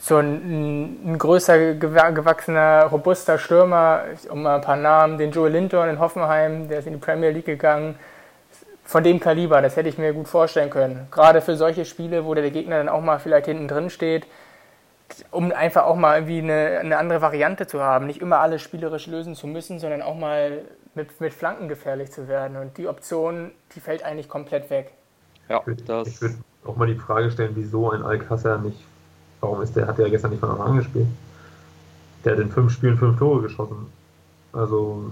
So 0.00 0.16
ein, 0.16 1.12
ein 1.12 1.18
größer, 1.18 1.74
gewachsener, 1.74 2.86
robuster 2.86 3.38
Stürmer, 3.38 4.02
um 4.28 4.42
mal 4.42 4.56
ein 4.56 4.60
paar 4.62 4.76
Namen, 4.76 5.16
den 5.16 5.30
Joel 5.30 5.52
Linton 5.52 5.88
in 5.88 6.00
Hoffenheim, 6.00 6.68
der 6.68 6.80
ist 6.80 6.86
in 6.86 6.94
die 6.94 6.98
Premier 6.98 7.30
League 7.30 7.46
gegangen, 7.46 7.96
von 8.84 9.02
dem 9.02 9.18
Kaliber, 9.18 9.62
das 9.62 9.76
hätte 9.76 9.88
ich 9.88 9.98
mir 9.98 10.12
gut 10.12 10.28
vorstellen 10.28 10.70
können. 10.70 11.08
Gerade 11.10 11.40
für 11.40 11.56
solche 11.56 11.84
Spiele, 11.84 12.24
wo 12.24 12.34
der 12.34 12.50
Gegner 12.50 12.78
dann 12.78 12.88
auch 12.88 13.00
mal 13.00 13.18
vielleicht 13.18 13.46
hinten 13.46 13.66
drin 13.66 13.90
steht, 13.90 14.26
um 15.30 15.52
einfach 15.52 15.84
auch 15.84 15.96
mal 15.96 16.16
irgendwie 16.16 16.38
eine, 16.38 16.78
eine 16.80 16.98
andere 16.98 17.22
Variante 17.22 17.66
zu 17.66 17.80
haben. 17.82 18.06
Nicht 18.06 18.20
immer 18.20 18.38
alles 18.38 18.62
spielerisch 18.62 19.06
lösen 19.06 19.34
zu 19.34 19.46
müssen, 19.46 19.78
sondern 19.78 20.02
auch 20.02 20.16
mal 20.16 20.62
mit, 20.94 21.20
mit 21.20 21.32
Flanken 21.32 21.68
gefährlich 21.68 22.12
zu 22.12 22.28
werden. 22.28 22.56
Und 22.56 22.76
die 22.76 22.86
Option, 22.86 23.50
die 23.74 23.80
fällt 23.80 24.04
eigentlich 24.04 24.28
komplett 24.28 24.70
weg. 24.70 24.92
Ja, 25.48 25.62
das 25.86 26.08
ich 26.08 26.20
würde 26.20 26.36
auch 26.64 26.76
mal 26.76 26.86
die 26.86 26.94
Frage 26.94 27.30
stellen, 27.30 27.52
wieso 27.54 27.90
ein 27.90 28.02
Alcázar 28.02 28.58
nicht, 28.58 28.78
warum 29.40 29.62
ist 29.62 29.76
der, 29.76 29.86
hat 29.86 29.98
der 29.98 30.10
gestern 30.10 30.30
nicht 30.30 30.40
von 30.40 30.50
Anfang 30.50 30.68
an 30.68 30.76
gespielt? 30.76 31.08
Der 32.24 32.32
hat 32.32 32.40
in 32.40 32.50
fünf 32.50 32.72
Spielen 32.72 32.96
fünf 32.96 33.18
Tore 33.18 33.42
geschossen. 33.42 33.92
Also 34.52 35.10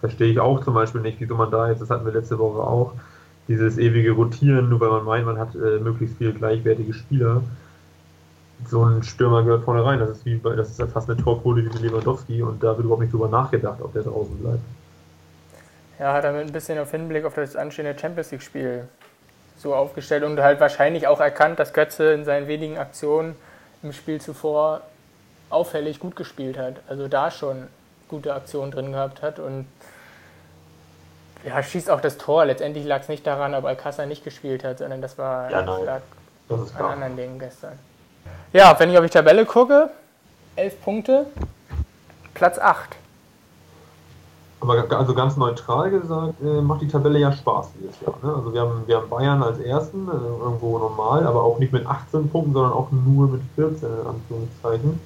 verstehe 0.00 0.30
ich 0.30 0.38
auch 0.38 0.62
zum 0.62 0.74
Beispiel 0.74 1.00
nicht, 1.00 1.18
wieso 1.20 1.34
man 1.34 1.50
da 1.50 1.68
jetzt, 1.68 1.80
das 1.80 1.90
hatten 1.90 2.04
wir 2.04 2.12
letzte 2.12 2.38
Woche 2.38 2.60
auch, 2.60 2.92
dieses 3.52 3.78
ewige 3.78 4.12
Rotieren, 4.12 4.68
nur 4.68 4.80
weil 4.80 4.88
man 4.88 5.04
meint, 5.04 5.26
man 5.26 5.38
hat 5.38 5.54
äh, 5.54 5.78
möglichst 5.78 6.16
viele 6.16 6.32
gleichwertige 6.32 6.94
Spieler. 6.94 7.42
So 8.66 8.84
ein 8.84 9.02
Stürmer 9.02 9.42
gehört 9.42 9.64
vorne 9.64 9.84
rein. 9.84 9.98
Das 9.98 10.10
ist 10.10 10.24
wie 10.24 10.36
bei, 10.36 10.54
das 10.54 10.78
ist 10.78 10.92
fast 10.92 11.10
eine 11.10 11.22
Torquote 11.22 11.64
wie 11.64 11.86
Lewandowski 11.86 12.42
und 12.42 12.62
da 12.62 12.68
wird 12.68 12.80
überhaupt 12.80 13.02
nicht 13.02 13.12
drüber 13.12 13.28
nachgedacht, 13.28 13.80
ob 13.82 13.92
der 13.92 14.02
draußen 14.02 14.38
bleibt. 14.38 14.60
Ja, 15.98 16.14
hat 16.14 16.24
er 16.24 16.32
mit 16.32 16.46
ein 16.46 16.52
bisschen 16.52 16.78
auf 16.78 16.90
Hinblick 16.90 17.24
auf 17.24 17.34
das 17.34 17.56
anstehende 17.56 17.98
Champions 17.98 18.30
League-Spiel 18.30 18.88
so 19.56 19.74
aufgestellt 19.74 20.24
und 20.24 20.40
halt 20.40 20.58
wahrscheinlich 20.60 21.06
auch 21.06 21.20
erkannt, 21.20 21.58
dass 21.58 21.72
Götze 21.72 22.12
in 22.12 22.24
seinen 22.24 22.48
wenigen 22.48 22.78
Aktionen 22.78 23.36
im 23.82 23.92
Spiel 23.92 24.20
zuvor 24.20 24.80
auffällig 25.50 26.00
gut 26.00 26.16
gespielt 26.16 26.56
hat. 26.56 26.76
Also 26.88 27.08
da 27.08 27.30
schon 27.30 27.68
gute 28.08 28.34
Aktionen 28.34 28.70
drin 28.70 28.92
gehabt 28.92 29.22
hat 29.22 29.38
und 29.38 29.66
ja, 31.44 31.62
schießt 31.62 31.90
auch 31.90 32.00
das 32.00 32.18
Tor. 32.18 32.44
Letztendlich 32.44 32.84
lag 32.84 33.00
es 33.00 33.08
nicht 33.08 33.26
daran, 33.26 33.54
ob 33.54 33.64
Alcázar 33.64 34.06
nicht 34.06 34.24
gespielt 34.24 34.64
hat, 34.64 34.78
sondern 34.78 35.02
das 35.02 35.18
war 35.18 35.50
ja, 35.50 35.60
lag 35.60 36.02
das 36.48 36.74
an 36.76 36.84
anderen 36.84 37.16
Dingen 37.16 37.38
gestern. 37.38 37.78
Ja, 38.52 38.78
wenn 38.78 38.90
ich 38.90 38.98
auf 38.98 39.04
die 39.04 39.10
Tabelle 39.10 39.44
gucke, 39.44 39.90
elf 40.56 40.80
Punkte, 40.82 41.26
Platz 42.34 42.58
8. 42.58 42.96
Aber 44.60 44.86
also 44.96 45.12
ganz 45.14 45.36
neutral 45.36 45.90
gesagt, 45.90 46.34
äh, 46.40 46.60
macht 46.60 46.82
die 46.82 46.88
Tabelle 46.88 47.18
ja 47.18 47.32
Spaß 47.32 47.70
dieses 47.80 48.00
Jahr. 48.00 48.14
Ne? 48.22 48.32
Also 48.32 48.54
wir 48.54 48.60
haben, 48.60 48.82
wir 48.86 48.96
haben 48.96 49.08
Bayern 49.08 49.42
als 49.42 49.58
ersten, 49.58 50.06
äh, 50.06 50.12
irgendwo 50.12 50.78
normal, 50.78 51.26
aber 51.26 51.42
auch 51.42 51.58
nicht 51.58 51.72
mit 51.72 51.84
18 51.84 52.30
Punkten, 52.30 52.52
sondern 52.52 52.72
auch 52.72 52.92
nur 52.92 53.26
mit 53.26 53.40
14 53.56 53.88
in 53.88 54.06
Anführungszeichen. 54.06 55.00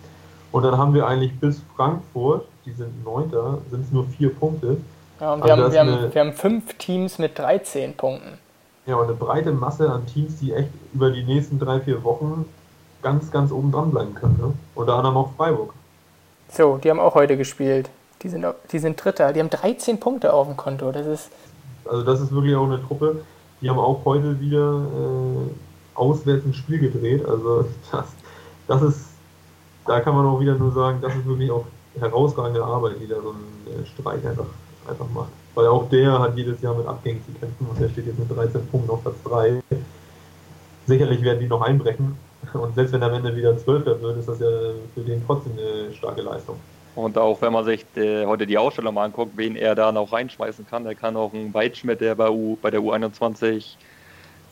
Und 0.53 0.63
dann 0.63 0.77
haben 0.77 0.93
wir 0.93 1.07
eigentlich 1.07 1.39
bis 1.41 1.63
Frankfurt, 1.75 2.47
die 2.67 2.73
sind 2.73 3.03
Neunter, 3.03 3.59
sind 3.71 3.87
es 3.87 3.93
nur 3.93 4.05
vier 4.05 4.35
Punkte. 4.35 4.77
Ja, 5.21 5.33
und 5.33 5.45
wir, 5.45 5.53
also 5.53 5.65
haben, 5.65 5.73
wir, 5.73 5.81
haben, 5.81 6.15
wir 6.15 6.21
haben 6.21 6.33
fünf 6.33 6.75
Teams 6.75 7.19
mit 7.19 7.39
13 7.39 7.97
Punkten. 7.97 8.39
Ja, 8.87 8.97
und 8.97 9.05
eine 9.05 9.15
breite 9.15 9.53
Masse 9.53 9.91
an 9.91 10.07
Teams, 10.07 10.39
die 10.39 10.53
echt 10.53 10.69
über 10.93 11.11
die 11.11 11.25
nächsten 11.25 11.59
drei, 11.59 11.81
vier 11.81 12.05
Wochen 12.05 12.45
ganz, 13.03 13.31
ganz 13.31 13.51
oben 13.51 13.73
dran 13.73 13.91
bleiben 13.91 14.15
können. 14.15 14.39
Ne? 14.41 14.53
Unter 14.75 14.95
anderem 14.95 15.17
auch 15.17 15.31
Freiburg. 15.37 15.73
So, 16.49 16.77
die 16.77 16.91
haben 16.91 17.01
auch 17.01 17.15
heute 17.15 17.37
gespielt. 17.37 17.91
Die 18.23 18.29
sind, 18.29 18.47
die 18.71 18.79
sind 18.79 19.03
Dritter. 19.03 19.33
Die 19.33 19.41
haben 19.41 19.51
13 19.51 19.99
Punkte 19.99 20.33
auf 20.33 20.47
dem 20.47 20.57
Konto. 20.57 20.93
Das 20.93 21.07
ist 21.07 21.31
also 21.89 22.03
das 22.03 22.21
ist 22.21 22.33
wirklich 22.33 22.55
auch 22.55 22.67
eine 22.67 22.83
Truppe. 22.83 23.23
Die 23.61 23.71
haben 23.71 23.79
auch 23.79 24.05
heute 24.05 24.41
wieder 24.41 24.83
äh, 24.83 25.51
auswärts 25.95 26.45
ein 26.45 26.55
Spiel 26.55 26.79
gedreht. 26.79 27.25
Also 27.27 27.67
das, 27.93 28.07
das 28.67 28.83
ist, 28.83 29.07
da 29.87 30.01
kann 30.01 30.15
man 30.15 30.27
auch 30.27 30.41
wieder 30.41 30.55
nur 30.55 30.73
sagen, 30.73 31.01
das 31.01 31.15
ist 31.15 31.27
wirklich 31.27 31.51
auch 31.51 31.65
herausragende 31.99 32.63
Arbeit, 32.63 32.97
die 33.01 33.09
da 33.09 33.17
so 33.21 33.31
ein 33.31 33.83
äh, 33.83 33.87
Streich 33.87 34.27
einfach 34.27 34.47
einfach 34.89 35.09
macht. 35.15 35.31
Weil 35.55 35.67
auch 35.67 35.89
der 35.89 36.19
hat 36.19 36.37
jedes 36.37 36.61
Jahr 36.61 36.75
mit 36.75 36.87
Abgängen 36.87 37.23
zu 37.25 37.33
kämpfen 37.39 37.67
und 37.67 37.81
der 37.81 37.89
steht 37.89 38.07
jetzt 38.07 38.19
mit 38.19 38.31
13 38.31 38.67
Punkten 38.69 38.91
auf 38.91 39.03
Platz 39.03 39.17
3. 39.25 39.63
Sicherlich 40.87 41.23
werden 41.23 41.41
die 41.41 41.49
noch 41.49 41.63
einbrechen. 41.63 42.17
Und 42.53 42.75
selbst 42.75 42.93
wenn 42.93 43.03
er 43.03 43.09
am 43.09 43.15
Ende 43.15 43.35
wieder 43.35 43.57
Zwölfter 43.59 44.01
wird, 44.01 44.19
ist 44.19 44.29
das 44.29 44.39
ja 44.39 44.47
für 44.95 45.01
den 45.01 45.23
trotzdem 45.27 45.53
eine 45.53 45.93
starke 45.93 46.23
Leistung. 46.23 46.57
Und 46.95 47.19
auch 47.19 47.41
wenn 47.43 47.53
man 47.53 47.65
sich 47.65 47.85
äh, 47.97 48.25
heute 48.25 48.47
die 48.47 48.57
Ausstellung 48.57 48.95
mal 48.95 49.05
anguckt, 49.05 49.33
wen 49.37 49.57
er 49.57 49.75
da 49.75 49.93
noch 49.93 50.13
reinschmeißen 50.13 50.67
kann, 50.67 50.87
er 50.87 50.95
kann 50.95 51.17
auch 51.17 51.35
einen 51.35 51.53
Weitschmidt, 51.53 52.01
der 52.01 52.15
bei, 52.15 52.31
U, 52.31 52.57
bei 52.63 52.71
der 52.71 52.81
U21 52.81 53.77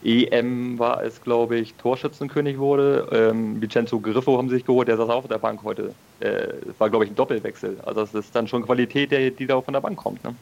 EM 0.04 0.78
war 0.78 1.02
es, 1.02 1.22
glaube 1.22 1.56
ich, 1.56 1.74
Torschützenkönig 1.74 2.58
wurde. 2.58 3.08
Ähm, 3.10 3.60
Vincenzo 3.60 3.98
Griffo 3.98 4.36
haben 4.36 4.50
sich 4.50 4.64
geholt, 4.64 4.88
der 4.88 4.96
saß 4.96 5.08
auch 5.08 5.16
auf 5.16 5.28
der 5.28 5.38
Bank 5.38 5.60
heute. 5.64 5.94
Äh, 6.20 6.48
war, 6.78 6.90
glaube 6.90 7.06
ich, 7.06 7.10
ein 7.10 7.16
Doppelwechsel. 7.16 7.78
Also 7.84 8.02
das 8.02 8.14
ist 8.14 8.34
dann 8.34 8.46
schon 8.46 8.64
Qualität, 8.64 9.10
die, 9.10 9.30
die 9.30 9.46
da 9.46 9.60
von 9.60 9.72
der 9.72 9.80
Bank 9.80 9.96
kommt. 9.96 10.22
Ne? 10.22 10.34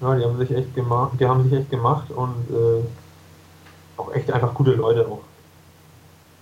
Ja, 0.00 0.14
die 0.14 0.24
haben 0.24 0.38
sich 0.38 0.50
echt 0.52 0.74
gemacht, 0.74 1.12
die 1.18 1.26
haben 1.26 1.42
sich 1.42 1.58
echt 1.58 1.70
gemacht 1.70 2.10
und 2.10 2.34
äh, 2.50 2.84
auch 3.96 4.14
echt 4.14 4.30
einfach 4.32 4.54
gute 4.54 4.72
Leute 4.72 5.06
auch. 5.06 5.22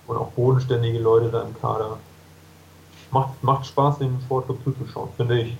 Und 0.06 0.16
auch 0.16 0.28
bodenständige 0.32 0.98
Leute 0.98 1.30
da 1.30 1.42
im 1.42 1.58
Kader. 1.60 1.96
Macht, 3.10 3.42
macht 3.42 3.66
Spaß, 3.66 3.98
dem 3.98 4.20
Sportclub 4.24 4.58
zuzuschauen, 4.62 5.08
finde 5.16 5.40
ich. 5.40 5.56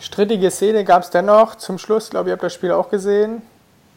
Strittige 0.00 0.50
Szene 0.50 0.84
gab 0.84 1.02
es 1.02 1.10
dennoch 1.10 1.56
zum 1.56 1.78
Schluss, 1.78 2.10
glaube 2.10 2.28
ich, 2.28 2.28
ihr 2.28 2.32
habt 2.34 2.42
das 2.42 2.54
Spiel 2.54 2.72
auch 2.72 2.90
gesehen 2.90 3.42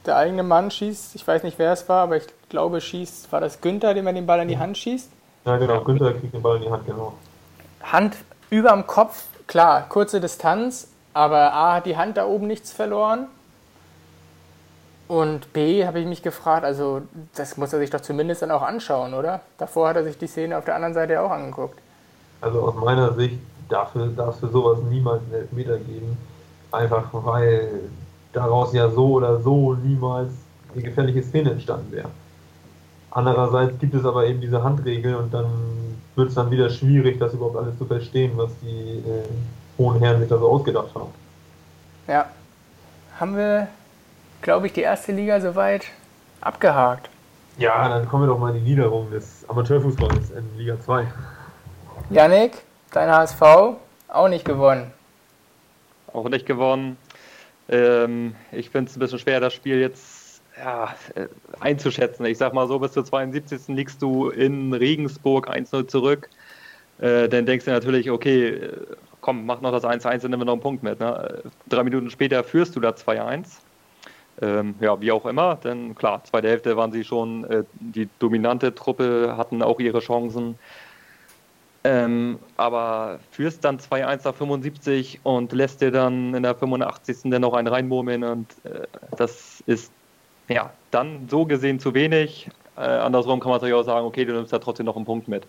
der 0.06 0.18
eigene 0.18 0.44
Mann 0.44 0.72
schießt, 0.72 1.16
ich 1.16 1.28
weiß 1.28 1.44
nicht, 1.44 1.60
wer 1.60 1.74
es 1.74 1.88
war, 1.88 2.04
aber 2.04 2.18
ich 2.18 2.28
glaube, 2.50 2.82
schießt, 2.82 3.32
war 3.32 3.42
das 3.42 3.62
Günther, 3.62 3.94
dem 3.94 4.08
er 4.08 4.14
den 4.14 4.26
Ball 4.26 4.42
in 4.42 4.48
die 4.48 4.58
Hand 4.58 4.78
schießt? 4.78 5.10
Ja, 5.46 5.58
genau, 5.58 5.82
Günther 5.82 6.14
kriegt 6.14 6.34
den 6.34 6.42
Ball 6.42 6.58
in 6.58 6.64
die 6.64 6.72
Hand, 6.72 6.86
genau. 6.86 7.14
Hand 7.84 8.18
überm 8.50 8.88
Kopf, 8.88 9.24
klar, 9.48 9.88
kurze 9.90 10.20
Distanz, 10.20 10.88
aber 11.14 11.54
A 11.54 11.76
hat 11.76 11.86
die 11.86 11.98
Hand 11.98 12.18
da 12.18 12.26
oben 12.26 12.48
nichts 12.48 12.72
verloren. 12.72 13.28
Und 15.08 15.52
B 15.52 15.86
habe 15.86 16.00
ich 16.00 16.06
mich 16.08 16.24
gefragt, 16.24 16.64
also 16.64 17.02
das 17.36 17.58
muss 17.58 17.74
er 17.74 17.80
sich 17.80 17.90
doch 17.90 18.00
zumindest 18.00 18.44
dann 18.44 18.52
auch 18.52 18.62
anschauen, 18.62 19.14
oder? 19.14 19.42
Davor 19.58 19.90
hat 19.90 19.98
er 19.98 20.06
sich 20.06 20.18
die 20.18 20.28
Szene 20.28 20.58
auf 20.58 20.64
der 20.64 20.76
anderen 20.76 20.94
Seite 20.94 21.20
auch 21.22 21.32
angeguckt. 21.32 21.78
Also 22.40 22.62
aus 22.62 22.76
meiner 22.76 23.14
Sicht 23.14 23.38
darf 23.68 23.94
es 23.96 24.40
für 24.40 24.48
sowas 24.48 24.80
niemals 24.90 25.22
einen 25.24 25.34
Elfmeter 25.34 25.78
geben. 25.78 26.18
Einfach 26.72 27.10
weil 27.12 27.90
daraus 28.34 28.74
ja 28.74 28.89
so 28.89 29.13
oder 29.13 29.39
so 29.39 29.74
niemals 29.74 30.30
eine 30.74 30.84
gefährliche 30.84 31.24
Szene 31.24 31.52
entstanden 31.52 31.91
wäre. 31.91 32.10
Andererseits 33.12 33.78
gibt 33.80 33.94
es 33.94 34.06
aber 34.06 34.26
eben 34.26 34.39
diese 34.39 34.63
Handregel 34.63 35.15
und 35.15 35.34
dann 35.34 35.48
wird 36.15 36.30
es 36.30 36.36
dann 36.36 36.50
wieder 36.50 36.70
schwierig, 36.70 37.20
das 37.20 37.34
überhaupt 37.34 37.58
alles 37.58 37.78
zu 37.78 37.86
verstehen, 37.86 38.32
was 38.36 38.52
die 38.62 39.00
äh, 39.00 39.24
hohen 39.78 40.00
Herren 40.00 40.20
sich 40.20 40.30
da 40.30 40.38
so 40.38 40.50
ausgedacht 40.50 40.94
haben. 40.96 41.12
Ja, 42.08 42.26
haben 43.20 43.36
wir, 43.36 43.67
glaube 44.41 44.67
ich, 44.67 44.74
die 44.74 44.82
erste 44.82 45.12
Liga 45.12 45.39
soweit 45.41 45.86
abgehakt. 46.39 47.10
Ja, 47.58 47.89
dann 47.89 48.08
kommen 48.08 48.24
wir 48.24 48.28
doch 48.28 48.39
mal 48.39 48.56
in 48.56 48.63
die 48.63 48.72
Niederung 48.72 49.12
des 49.12 49.48
Amateurfußballs 49.48 50.32
in 50.32 50.58
Liga 50.58 50.80
2. 50.80 51.06
Yannick, 52.10 52.63
dein 52.91 53.10
HSV, 53.10 53.41
auch 54.08 54.28
nicht 54.30 54.46
gewonnen. 54.46 54.91
Auch 56.13 56.28
nicht 56.30 56.46
gewonnen. 56.46 56.98
Ähm, 57.71 58.36
ich 58.51 58.69
finde 58.69 58.89
es 58.89 58.97
ein 58.97 58.99
bisschen 58.99 59.19
schwer, 59.19 59.39
das 59.39 59.53
Spiel 59.53 59.79
jetzt 59.79 60.41
ja, 60.57 60.93
äh, 61.15 61.27
einzuschätzen. 61.60 62.25
Ich 62.25 62.38
sag 62.38 62.53
mal 62.53 62.67
so, 62.67 62.77
bis 62.79 62.91
zur 62.91 63.05
72. 63.05 63.67
liegst 63.69 64.01
du 64.01 64.29
in 64.29 64.73
Regensburg 64.73 65.49
1-0 65.49 65.88
zurück. 65.88 66.29
Äh, 66.99 67.29
dann 67.29 67.45
denkst 67.45 67.65
du 67.65 67.71
natürlich, 67.71 68.12
okay, 68.12 68.49
äh, 68.49 68.77
komm, 69.21 69.45
mach 69.45 69.62
noch 69.62 69.71
das 69.71 69.84
1-1, 69.84 70.19
dann 70.19 70.31
nehmen 70.31 70.41
wir 70.41 70.45
noch 70.45 70.53
einen 70.53 70.62
Punkt 70.62 70.84
mit. 70.84 70.99
Ne? 70.99 71.43
Drei 71.69 71.84
Minuten 71.84 72.10
später 72.10 72.43
führst 72.43 72.75
du 72.75 72.79
da 72.79 72.89
2-1. 72.89 73.62
Ähm, 74.41 74.75
ja, 74.79 74.99
wie 75.01 75.12
auch 75.12 75.25
immer, 75.25 75.55
denn 75.55 75.93
klar, 75.93 76.23
zweite 76.23 76.47
Hälfte 76.47 76.75
waren 76.77 76.91
sie 76.91 77.03
schon 77.03 77.43
äh, 77.45 77.63
die 77.79 78.10
dominante 78.17 78.73
Truppe, 78.73 79.36
hatten 79.38 79.62
auch 79.62 79.79
ihre 79.79 79.99
Chancen. 79.99 80.57
Ähm, 81.84 82.38
aber 82.58 83.20
führst 83.32 83.65
dann 83.65 83.80
2-1 83.80 84.22
nach 84.26 84.36
75 84.36 85.22
und 85.24 85.52
lässt 85.52 85.82
dir 85.82 85.91
dann 85.91 86.36
in 86.36 86.44
der 86.44 86.54
85. 86.54 87.32
dann 87.32 87.41
noch 87.41 87.54
einen 87.54 87.67
reinmurmeln 87.67 88.24
und 88.24 88.48
äh, 88.65 88.86
das 89.17 89.63
ist 89.65 89.91
ja 90.48 90.72
dann 90.91 91.28
so 91.30 91.46
gesehen 91.46 91.80
zu 91.80 91.96
wenig. 91.96 92.50
Äh, 92.78 92.82
andersrum 92.82 93.39
kann 93.39 93.50
man 93.50 93.58
natürlich 93.58 93.76
auch 93.76 93.84
sagen, 93.84 94.06
okay, 94.06 94.26
du 94.26 94.34
nimmst 94.34 94.54
da 94.54 94.60
trotzdem 94.60 94.86
noch 94.86 94.96
einen 94.96 95.06
Punkt 95.06 95.28
mit. 95.28 95.44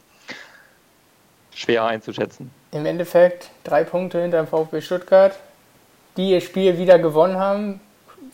Schwer 1.54 1.84
einzuschätzen. 1.84 2.50
Im 2.70 2.86
Endeffekt 2.86 3.50
drei 3.62 3.84
Punkte 3.84 4.22
hinter 4.22 4.42
dem 4.42 4.46
VfB 4.46 4.80
Stuttgart, 4.80 5.38
die 6.16 6.30
ihr 6.30 6.40
Spiel 6.40 6.78
wieder 6.78 6.98
gewonnen 6.98 7.36
haben, 7.36 7.80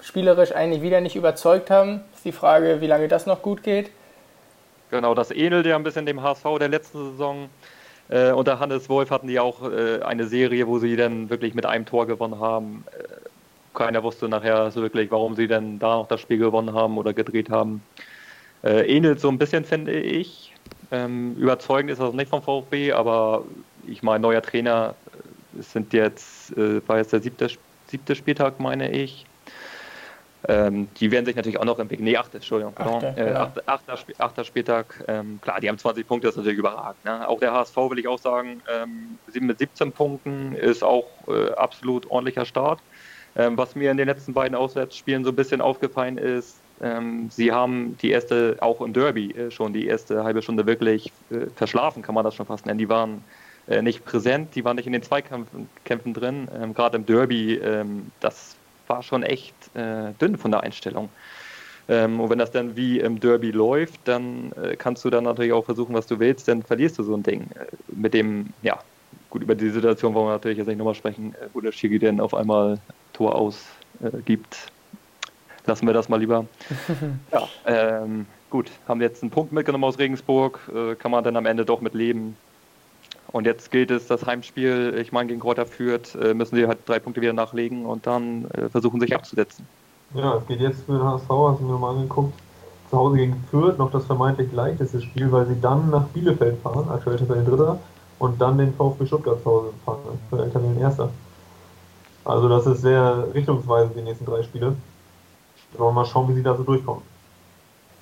spielerisch 0.01 0.53
eigentlich 0.53 0.83
wieder 0.83 1.01
nicht 1.01 1.17
überzeugt 1.17 1.69
haben. 1.69 2.03
Ist 2.15 2.25
die 2.25 2.33
Frage, 2.33 2.81
wie 2.81 2.87
lange 2.87 3.09
das 3.09 3.27
noch 3.27 3.43
gut 3.43 3.65
geht. 3.65 3.91
Genau, 4.91 5.15
das 5.15 5.33
ähnelt 5.33 5.67
ja 5.67 5.77
ein 5.77 5.83
bisschen 5.83 6.07
dem 6.07 6.23
HSV 6.23 6.45
der 6.61 6.69
letzten 6.69 7.11
Saison. 7.11 7.51
Äh, 8.09 8.33
unter 8.33 8.59
Hannes 8.59 8.89
Wolf 8.89 9.11
hatten 9.11 9.27
die 9.29 9.39
auch 9.39 9.63
äh, 9.71 10.01
eine 10.03 10.27
Serie, 10.27 10.67
wo 10.67 10.79
sie 10.79 10.97
dann 10.97 11.29
wirklich 11.31 11.55
mit 11.55 11.67
einem 11.67 11.87
Tor 11.87 12.07
gewonnen 12.07 12.41
haben. 12.41 12.85
Äh, 12.93 13.29
keiner 13.75 14.03
wusste 14.03 14.29
nachher 14.29 14.71
so 14.71 14.83
wirklich, 14.83 15.11
warum 15.11 15.37
sie 15.37 15.47
denn 15.47 15.79
da 15.79 15.97
noch 15.97 16.09
das 16.09 16.21
Spiel 16.21 16.39
gewonnen 16.39 16.73
haben 16.75 16.99
oder 16.99 17.13
gedreht 17.15 17.51
haben. 17.51 17.83
Äh, 18.63 18.87
ähnelt 18.97 19.21
so 19.21 19.29
ein 19.29 19.39
bisschen, 19.39 19.65
finde 19.65 20.01
ich. 20.01 20.55
Ähm, 20.91 21.37
überzeugend 21.37 21.91
ist 21.91 22.01
das 22.01 22.15
nicht 22.15 22.31
vom 22.31 22.43
VfB, 22.43 22.93
aber 22.93 23.45
ich 23.87 24.03
meine, 24.03 24.21
neuer 24.23 24.43
Trainer, 24.43 24.97
äh, 25.55 25.59
es 25.61 25.73
sind 25.73 25.93
jetzt, 25.93 26.57
äh, 26.57 26.87
war 26.89 26.99
jetzt 26.99 27.13
der 27.13 27.21
siebte, 27.21 27.49
siebte 27.87 28.15
Spieltag, 28.17 28.59
meine 28.61 28.91
ich. 28.91 29.28
Ähm, 30.47 30.89
die 31.01 31.11
werden 31.11 31.25
sich 31.27 31.35
natürlich 31.35 31.59
auch 31.59 31.65
noch 31.65 31.79
im 31.81 31.91
Weg. 31.91 32.01
Nee, 32.01 32.17
achte, 32.17 32.37
Entschuldigung. 32.37 32.73
Achter, 32.77 33.19
äh, 33.19 33.33
achter, 33.33 33.63
achter, 33.67 33.99
achter 34.19 34.45
Spieltag. 34.45 35.05
Ähm, 35.09 35.41
klar, 35.43 35.61
die 35.61 35.69
haben 35.69 35.79
20 35.79 36.07
Punkte, 36.07 36.29
das 36.29 36.35
ist 36.35 36.39
natürlich 36.39 36.59
überragend. 36.59 37.05
Ne? 37.05 37.27
Auch 37.27 37.41
der 37.41 37.53
HSV 37.53 37.77
will 37.77 37.99
ich 37.99 38.07
auch 38.07 38.21
sagen, 38.21 38.63
ähm, 38.73 39.19
mit 39.41 39.59
17 39.59 39.91
Punkten 39.91 40.55
ist 40.55 40.85
auch 40.85 41.07
äh, 41.27 41.53
absolut 41.55 42.09
ordentlicher 42.11 42.45
Start. 42.45 42.79
Ähm, 43.37 43.57
was 43.59 43.75
mir 43.75 43.91
in 43.91 43.97
den 43.97 44.07
letzten 44.07 44.33
beiden 44.33 44.55
Auswärtsspielen 44.55 45.25
so 45.25 45.31
ein 45.31 45.37
bisschen 45.37 45.61
aufgefallen 45.61 46.19
ist, 46.19 46.59
ähm, 46.81 47.29
sie 47.31 47.51
haben 47.51 47.97
die 48.01 48.11
erste, 48.11 48.57
auch 48.61 48.81
im 48.81 48.93
Derby 48.93 49.33
äh, 49.33 49.51
schon 49.51 49.73
die 49.73 49.87
erste 49.87 50.23
halbe 50.23 50.43
Stunde 50.43 50.67
wirklich 50.67 51.13
äh, 51.31 51.47
verschlafen, 51.57 52.03
kann 52.03 52.15
man 52.15 52.25
das 52.25 52.35
schon 52.37 52.47
fast 52.47 52.67
nennen. 52.67 52.79
Die 52.79 52.89
waren 52.89 53.25
äh, 53.67 53.83
nicht 53.83 54.05
präsent, 54.05 54.55
die 54.55 54.65
waren 54.65 54.77
nicht 54.77 54.87
in 54.87 54.93
den 54.93 55.03
Zweikämpfen 55.03 55.69
Kämpfen 55.85 56.15
drin. 56.15 56.49
Ähm, 56.55 56.75
Gerade 56.75 56.97
im 56.97 57.07
Derby, 57.07 57.61
das 58.21 58.58
war 58.89 59.03
schon 59.03 59.23
echt 59.23 59.55
äh, 59.75 60.13
dünn 60.21 60.37
von 60.37 60.51
der 60.51 60.63
Einstellung. 60.63 61.09
Ähm, 61.89 62.21
und 62.21 62.31
wenn 62.31 62.39
das 62.39 62.51
dann 62.51 62.77
wie 62.77 63.01
im 63.01 63.19
Derby 63.19 63.51
läuft, 63.51 64.01
dann 64.05 64.53
äh, 64.63 64.77
kannst 64.77 65.05
du 65.05 65.11
dann 65.11 65.25
natürlich 65.25 65.53
auch 65.53 65.65
versuchen, 65.65 65.95
was 65.95 66.07
du 66.07 66.19
willst, 66.19 66.47
dann 66.49 66.63
verlierst 66.63 66.99
du 66.99 67.03
so 67.03 67.15
ein 67.15 67.23
Ding. 67.23 67.49
Äh, 67.55 67.67
mit 67.89 68.13
dem, 68.13 68.53
ja, 68.63 68.79
gut, 69.31 69.43
über 69.43 69.55
die 69.55 69.71
Situation 69.71 70.15
wollen 70.15 70.27
wir 70.27 70.33
natürlich 70.33 70.59
jetzt 70.59 70.67
nicht 70.67 70.77
nochmal 70.77 70.95
sprechen, 70.95 71.35
äh, 71.35 71.49
wo 71.55 71.61
der 71.61 71.73
Schiri 71.73 71.99
dann 71.99 72.21
auf 72.21 72.35
einmal 72.35 72.79
Tor 73.15 73.35
ausgibt. 73.35 74.71
Lassen 75.65 75.87
wir 75.87 75.95
das 75.95 76.09
mal 76.09 76.21
lieber. 76.21 76.47
ja, 77.33 77.49
ähm, 77.67 78.27
gut, 78.51 78.71
haben 78.87 79.01
jetzt 79.01 79.23
einen 79.23 79.31
Punkt 79.31 79.53
mitgenommen 79.53 79.85
aus 79.85 79.99
Regensburg, 79.99 80.61
äh, 80.75 80.95
kann 80.95 81.11
man 81.11 81.25
dann 81.25 81.37
am 81.37 81.47
Ende 81.47 81.65
doch 81.65 81.81
mit 81.81 81.95
leben. 81.95 82.37
Und 83.31 83.45
jetzt 83.47 83.71
gilt 83.71 83.91
es, 83.91 84.07
das 84.07 84.25
Heimspiel, 84.25 84.97
ich 84.99 85.13
meine, 85.13 85.29
gegen 85.29 85.41
Kräuter 85.41 85.67
führt, 85.67 86.15
äh, 86.15 86.33
müssen 86.33 86.57
sie 86.57 86.67
halt 86.67 86.79
drei 86.87 86.99
Punkte 86.99 87.21
wieder 87.21 87.35
nachlegen 87.35 87.85
und 87.85 88.07
dann 88.07 88.47
äh, 88.53 88.69
versuchen, 88.71 89.01
sich 89.01 89.15
abzusetzen. 89.15 89.67
Ja, 90.15 90.37
es 90.37 90.47
geht 90.47 90.61
jetzt 90.61 90.85
für 90.85 90.93
den 90.93 91.03
HSV, 91.03 91.29
hast 91.29 91.61
du 91.61 91.65
mir 91.65 91.79
mal 91.79 91.95
angeguckt, 91.95 92.33
zu 92.89 92.97
Hause 92.97 93.17
gegen 93.17 93.37
Fürth 93.51 93.77
noch 93.77 93.91
das 93.91 94.07
vermeintlich 94.07 94.51
leichteste 94.53 95.03
Spiel, 95.03 95.31
weil 95.31 95.47
sie 95.47 95.61
dann 95.61 95.91
nach 95.91 96.05
Bielefeld 96.09 96.59
fahren, 96.63 96.89
aktuell 96.89 97.19
Tabellen 97.19 97.45
Dritter, 97.45 97.79
und 98.19 98.41
dann 98.41 98.57
den 98.57 98.73
VfB 98.75 99.07
Stuttgart 99.07 99.43
zu 99.43 99.51
Hause 99.51 99.69
fahren, 99.85 99.99
aktuell 100.25 100.51
Tabellen 100.51 100.81
Erster. 100.81 101.11
Also 102.25 102.49
das 102.49 102.67
ist 102.67 102.81
sehr 102.81 103.27
richtungsweisend, 103.35 103.97
die 103.97 104.03
nächsten 104.03 104.25
drei 104.25 104.43
Spiele. 104.43 104.75
Wollen 105.77 105.95
wir 105.95 106.01
mal 106.01 106.07
schauen, 106.07 106.29
wie 106.29 106.35
sie 106.35 106.43
da 106.43 106.57
so 106.57 106.63
durchkommen. 106.63 107.03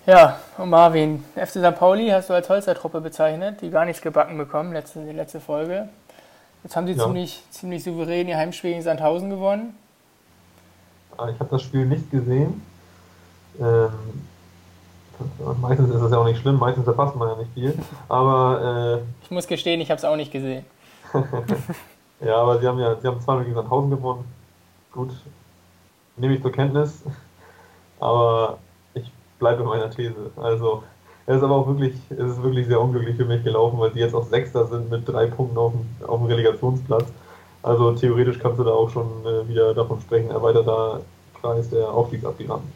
Ja, 0.06 0.38
und 0.56 0.70
Marvin, 0.70 1.24
FC 1.34 1.58
St. 1.58 1.76
Pauli 1.76 2.08
hast 2.10 2.30
du 2.30 2.34
als 2.34 2.48
Holzertruppe 2.48 3.00
bezeichnet, 3.00 3.60
die 3.60 3.70
gar 3.70 3.84
nichts 3.84 4.00
gebacken 4.00 4.38
bekommen, 4.38 4.72
letzte, 4.72 5.04
die 5.04 5.10
letzte 5.10 5.40
Folge. 5.40 5.88
Jetzt 6.62 6.76
haben 6.76 6.86
sie 6.86 6.92
ja. 6.92 7.02
ziemlich, 7.02 7.42
ziemlich 7.50 7.82
souverän 7.82 8.28
ihr 8.28 8.36
Heimspiel 8.36 8.70
gegen 8.70 8.82
Sandhausen 8.82 9.30
gewonnen. 9.30 9.76
Ah, 11.16 11.28
ich 11.28 11.40
habe 11.40 11.50
das 11.50 11.62
Spiel 11.62 11.86
nicht 11.86 12.08
gesehen. 12.08 12.62
Ähm, 13.60 13.88
meistens 15.60 15.92
ist 15.92 16.00
es 16.00 16.12
ja 16.12 16.18
auch 16.18 16.24
nicht 16.24 16.40
schlimm, 16.40 16.56
meistens 16.56 16.84
verpasst 16.84 17.16
man 17.16 17.28
ja 17.28 17.36
nicht 17.38 17.52
viel. 17.54 17.76
Aber 18.08 19.00
äh, 19.02 19.24
ich 19.24 19.30
muss 19.32 19.48
gestehen, 19.48 19.80
ich 19.80 19.90
habe 19.90 19.98
es 19.98 20.04
auch 20.04 20.16
nicht 20.16 20.30
gesehen. 20.30 20.64
ja, 22.20 22.36
aber 22.36 22.60
sie 22.60 22.66
haben 22.68 22.78
ja 22.78 22.94
sie 23.00 23.08
haben 23.08 23.20
zweimal 23.20 23.42
gegen 23.42 23.56
Sandhausen 23.56 23.90
gewonnen. 23.90 24.24
Gut, 24.92 25.10
nehme 26.16 26.36
ich 26.36 26.42
zur 26.42 26.52
Kenntnis. 26.52 27.02
Aber 27.98 28.58
bleibe 29.38 29.62
bei 29.62 29.70
meiner 29.70 29.90
These. 29.90 30.30
Also, 30.36 30.82
es 31.26 31.36
ist 31.38 31.42
aber 31.42 31.56
auch 31.56 31.66
wirklich, 31.66 31.94
es 32.10 32.18
ist 32.18 32.42
wirklich 32.42 32.66
sehr 32.66 32.80
unglücklich 32.80 33.16
für 33.16 33.24
mich 33.24 33.42
gelaufen, 33.42 33.78
weil 33.80 33.92
sie 33.92 33.98
jetzt 33.98 34.14
auch 34.14 34.24
Sechster 34.24 34.66
sind 34.66 34.90
mit 34.90 35.08
drei 35.08 35.26
Punkten 35.26 35.58
auf 35.58 35.72
dem, 35.72 36.08
auf 36.08 36.20
dem 36.20 36.26
Relegationsplatz. 36.26 37.06
Also 37.64 37.92
theoretisch 37.92 38.38
kannst 38.38 38.60
du 38.60 38.64
da 38.64 38.70
auch 38.70 38.88
schon 38.90 39.06
äh, 39.26 39.48
wieder 39.48 39.74
davon 39.74 40.00
sprechen, 40.00 40.30
erweiterter 40.30 41.00
Kreis 41.40 41.68
der 41.68 41.90
Aufstiegsaspiranten. 41.90 42.72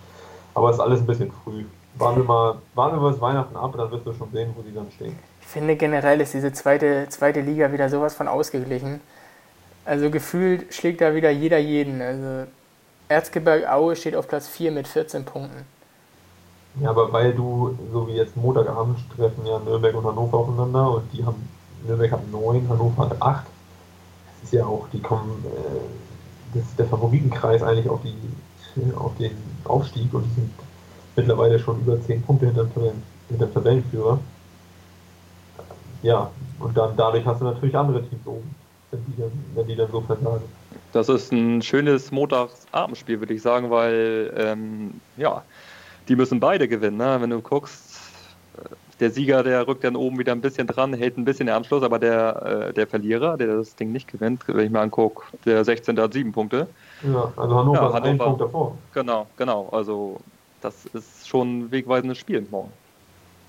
Aber 0.55 0.71
es 0.71 0.77
ist 0.77 0.81
alles 0.81 1.01
ein 1.01 1.07
bisschen 1.07 1.31
früh. 1.45 1.65
Warten 1.95 2.19
wir 2.19 2.25
mal, 2.25 2.55
warten 2.75 3.01
wir 3.01 3.11
bis 3.11 3.21
Weihnachten 3.21 3.55
ab, 3.55 3.73
dann 3.77 3.89
wirst 3.93 4.05
du 4.05 4.13
schon 4.13 4.33
sehen, 4.33 4.53
wo 4.57 4.63
sie 4.63 4.75
dann 4.75 4.91
stehen. 4.91 5.17
Ich 5.41 5.47
finde 5.47 5.77
generell 5.77 6.21
ist 6.21 6.35
diese 6.35 6.53
zweite, 6.53 7.07
zweite 7.09 7.41
Liga 7.41 7.73
wieder 7.73 7.89
sowas 7.89 8.15
von 8.15 8.27
ausgeglichen. 8.27 9.01
Also 9.85 10.11
gefühlt 10.11 10.75
schlägt 10.75 11.01
da 11.01 11.15
wieder 11.15 11.31
jeder 11.31 11.59
jeden. 11.59 12.03
Also 12.03 12.51
Erzgebirge 13.09 13.73
Aue 13.73 13.95
steht 13.95 14.17
auf 14.17 14.27
Platz 14.27 14.49
4 14.49 14.73
mit 14.73 14.89
14 14.89 15.25
Punkten. 15.25 15.65
Ja, 16.79 16.91
aber 16.91 17.13
weil 17.13 17.33
du, 17.33 17.77
so 17.93 18.07
wie 18.07 18.13
jetzt 18.13 18.37
Montagabend, 18.37 18.99
treffen 19.17 19.45
ja 19.45 19.59
Nürnberg 19.59 19.95
und 19.97 20.05
Hannover 20.05 20.39
aufeinander 20.39 20.93
und 20.93 21.13
die 21.13 21.25
haben, 21.25 21.49
Nürnberg 21.87 22.13
hat 22.13 22.31
neun, 22.31 22.69
Hannover 22.69 23.11
hat 23.11 23.21
acht. 23.21 23.47
Das 24.41 24.45
ist 24.45 24.53
ja 24.53 24.65
auch, 24.65 24.87
die 24.93 25.01
kommen, 25.01 25.45
äh, 25.47 26.57
das 26.57 26.65
ist 26.65 26.79
der 26.79 26.87
Favoritenkreis 26.87 27.63
eigentlich 27.63 27.89
auf, 27.89 28.01
die, 28.03 28.15
auf 28.97 29.17
den 29.19 29.37
Aufstieg 29.65 30.15
und 30.15 30.25
die 30.25 30.41
sind 30.41 30.51
mittlerweile 31.17 31.59
schon 31.59 31.81
über 31.81 32.01
zehn 32.03 32.23
Punkte 32.23 32.47
hinter 32.47 32.65
dem, 32.65 33.03
hinter 33.29 33.47
dem 33.47 33.55
Tabellenführer. 33.55 34.19
Ja, 36.03 36.31
und 36.61 36.77
dann 36.77 36.97
dadurch 36.97 37.27
hast 37.27 37.41
du 37.41 37.45
natürlich 37.45 37.77
andere 37.77 38.03
Teams 38.03 38.27
oben, 38.27 38.55
wenn 38.91 39.05
die 39.07 39.21
dann, 39.21 39.33
wenn 39.55 39.67
die 39.67 39.77
dann 39.77 39.91
so 39.91 40.01
versagen. 40.01 40.45
Das 40.93 41.09
ist 41.09 41.33
ein 41.33 41.63
schönes 41.63 42.11
Montagsabendspiel, 42.11 43.21
würde 43.21 43.35
ich 43.35 43.43
sagen, 43.43 43.71
weil 43.71 44.33
ähm, 44.37 45.01
ja, 45.17 45.45
die 46.11 46.17
müssen 46.17 46.41
beide 46.41 46.67
gewinnen. 46.67 46.97
Ne? 46.97 47.19
Wenn 47.21 47.31
du 47.31 47.41
guckst, 47.41 48.01
äh, 48.59 48.69
der 48.99 49.11
Sieger, 49.11 49.45
der 49.45 49.67
rückt 49.67 49.85
dann 49.85 49.95
oben 49.95 50.19
wieder 50.19 50.33
ein 50.33 50.41
bisschen 50.41 50.67
dran, 50.67 50.93
hält 50.93 51.17
ein 51.17 51.25
bisschen 51.25 51.47
den 51.47 51.55
Anschluss, 51.55 51.85
aber 51.85 52.01
der, 52.01 52.69
äh, 52.71 52.73
der 52.75 52.89
Verlierer, 52.89 53.37
der 53.37 53.57
das 53.57 53.77
Ding 53.77 53.93
nicht 53.93 54.11
gewinnt, 54.11 54.43
wenn 54.49 54.67
ich 54.67 54.73
mir 54.73 54.81
angucke, 54.81 55.23
der 55.47 55.65
16. 55.65 55.99
hat 55.99 56.13
sieben 56.13 56.33
Punkte. 56.33 56.67
Ja, 57.03 57.33
also 57.37 57.55
Hannover 57.55 57.81
ja, 57.81 57.89
ist 57.89 57.95
einen 57.95 58.19
Punkt 58.19 58.41
davor. 58.41 58.77
Genau, 58.93 59.27
genau. 59.37 59.69
Also 59.71 60.21
das 60.61 60.85
ist 60.87 61.29
schon 61.29 61.61
ein 61.61 61.71
wegweisendes 61.71 62.19
Spiel 62.19 62.45
morgen. 62.51 62.73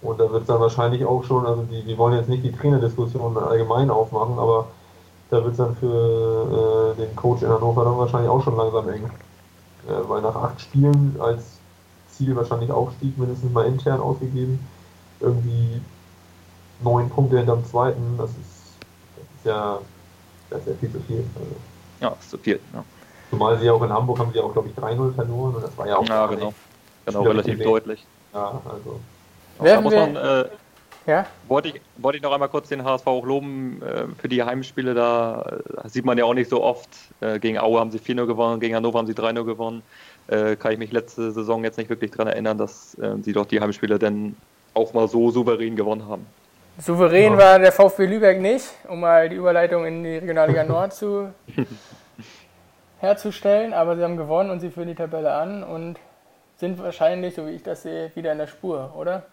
Und 0.04 0.20
da 0.20 0.32
wird 0.32 0.44
es 0.44 0.48
dann 0.48 0.60
wahrscheinlich 0.60 1.04
auch 1.04 1.24
schon, 1.24 1.46
also 1.46 1.64
die, 1.64 1.84
die 1.84 1.98
wollen 1.98 2.16
jetzt 2.16 2.30
nicht 2.30 2.44
die 2.44 2.52
Trainerdiskussion 2.52 3.38
allgemein 3.38 3.90
aufmachen, 3.90 4.38
aber 4.38 4.68
da 5.32 5.44
wird 5.44 5.54
es 5.54 5.58
dann 5.58 5.76
für 5.78 6.96
äh, 6.96 7.02
den 7.02 7.16
Coach 7.16 7.42
in 7.42 7.50
Hannover 7.50 7.86
dann 7.86 7.98
wahrscheinlich 7.98 8.30
auch 8.30 8.44
schon 8.44 8.56
langsam 8.56 8.88
eng. 8.90 9.06
Äh, 9.88 10.08
weil 10.08 10.22
nach 10.22 10.36
acht 10.36 10.62
Spielen 10.62 11.16
als 11.20 11.61
Ziel 12.22 12.36
wahrscheinlich 12.36 12.72
Aufstieg 12.72 13.18
mindestens 13.18 13.52
mal 13.52 13.66
intern 13.66 14.00
ausgegeben, 14.00 14.60
irgendwie 15.20 15.82
neun 16.84 17.10
Punkte 17.10 17.38
hinterm 17.38 17.66
zweiten, 17.66 18.18
das 18.18 18.30
ist, 18.30 18.38
das 19.16 19.26
ist 19.38 19.46
ja 19.46 19.80
das 20.52 20.60
ist 20.62 20.68
ja 20.68 20.74
viel 20.80 20.92
zu 20.92 21.00
viel. 21.02 21.24
Also, 21.36 21.56
ja, 22.02 22.16
ist 22.20 22.30
zu 22.30 22.38
viel. 22.38 22.60
Ja. 22.74 22.84
Zumal 23.30 23.58
sie 23.58 23.70
auch 23.70 23.82
in 23.82 23.92
Hamburg 23.92 24.20
haben 24.20 24.32
sie 24.34 24.40
auch, 24.40 24.52
glaube 24.52 24.68
ich, 24.68 24.76
3-0 24.76 25.16
verloren 25.16 25.56
und 25.56 25.64
das 25.64 25.76
war 25.78 25.88
ja 25.88 25.98
auch 25.98 26.08
ja, 26.08 26.28
genau. 26.28 26.54
Genau, 27.06 27.22
relativ 27.24 27.64
deutlich. 27.64 28.06
Ja, 28.34 28.62
also. 28.66 29.00
Da 29.64 29.82
muss 29.82 29.94
man, 29.94 30.16
äh, 30.16 30.46
ja? 31.08 31.26
wollte, 31.48 31.70
ich, 31.70 31.82
wollte 31.98 32.18
ich 32.18 32.24
noch 32.24 32.32
einmal 32.32 32.50
kurz 32.50 32.70
den 32.70 32.84
HSV 32.84 33.08
auch 33.08 33.26
loben 33.26 33.82
äh, 33.82 34.08
für 34.20 34.28
die 34.28 34.44
Heimspiele. 34.44 34.94
Da 34.94 35.60
äh, 35.84 35.90
sieht 35.90 36.06
man 36.06 36.18
ja 36.18 36.26
auch 36.26 36.34
nicht 36.34 36.50
so 36.50 36.62
oft. 36.62 36.90
Äh, 37.22 37.40
gegen 37.40 37.58
Aue 37.58 37.80
haben 37.80 37.92
sie 37.92 38.00
4-0 38.00 38.26
gewonnen, 38.28 38.60
gegen 38.60 38.76
Hannover 38.76 39.00
haben 39.00 39.08
sie 39.08 39.14
3-0 39.14 39.44
gewonnen. 39.46 39.82
Äh, 40.32 40.56
kann 40.56 40.72
ich 40.72 40.80
mich 40.80 40.94
letzte 40.94 41.32
Saison 41.32 41.62
jetzt 41.66 41.78
nicht 41.78 41.90
wirklich 41.90 42.12
daran 42.12 42.28
erinnern, 42.28 42.58
dass 42.58 42.98
äh, 42.98 43.18
sie 43.22 43.34
doch 43.34 43.46
die 43.46 43.60
Heimspiele 43.60 44.00
denn 44.00 44.38
auch 44.74 44.94
mal 44.94 45.08
so 45.10 45.30
souverän 45.30 45.76
gewonnen 45.76 46.08
haben. 46.08 46.26
Souverän 46.80 47.34
ja. 47.34 47.38
war 47.38 47.60
der 47.60 47.74
VfB 47.74 48.06
Lübeck 48.06 48.40
nicht, 48.40 48.66
um 48.88 49.02
mal 49.02 49.28
die 49.28 49.36
Überleitung 49.36 49.86
in 49.86 50.04
die 50.04 50.16
Regionalliga 50.16 50.64
Nord 50.68 50.94
zu 50.94 51.28
herzustellen, 53.00 53.74
aber 53.74 53.98
sie 53.98 54.04
haben 54.04 54.16
gewonnen 54.16 54.52
und 54.52 54.62
sie 54.62 54.70
führen 54.70 54.88
die 54.88 54.96
Tabelle 54.96 55.34
an 55.34 55.64
und 55.64 55.98
sind 56.56 56.82
wahrscheinlich, 56.82 57.36
so 57.36 57.46
wie 57.46 57.52
ich 57.52 57.64
das 57.64 57.84
sehe, 57.84 58.10
wieder 58.16 58.32
in 58.32 58.38
der 58.38 58.48
Spur, 58.48 58.94
oder? 58.98 59.24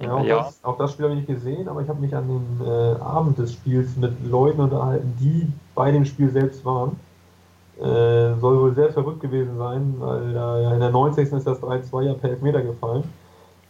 Ja, 0.00 0.12
auch, 0.12 0.24
ja. 0.24 0.36
Das, 0.36 0.60
auch 0.62 0.78
das 0.78 0.92
Spiel 0.92 1.06
habe 1.06 1.14
ich 1.14 1.26
nicht 1.26 1.40
gesehen, 1.40 1.68
aber 1.68 1.80
ich 1.80 1.88
habe 1.88 2.00
mich 2.00 2.14
an 2.14 2.28
den 2.28 2.66
äh, 2.66 3.00
Abend 3.00 3.38
des 3.38 3.54
Spiels 3.54 3.96
mit 3.96 4.12
Leuten 4.30 4.60
unterhalten, 4.60 5.16
die 5.18 5.48
bei 5.74 5.90
dem 5.90 6.04
Spiel 6.04 6.30
selbst 6.30 6.64
waren. 6.64 7.00
Äh, 7.78 8.34
soll 8.40 8.58
wohl 8.58 8.74
sehr 8.74 8.90
verrückt 8.90 9.20
gewesen 9.20 9.58
sein, 9.58 9.96
weil 9.98 10.32
da 10.32 10.58
ja 10.60 10.72
in 10.72 10.80
der 10.80 10.90
90. 10.90 11.30
ist 11.30 11.46
das 11.46 11.60
3-2 11.60 12.02
ja 12.02 12.14
per 12.14 12.30
Elfmeter 12.30 12.62
gefallen. 12.62 13.04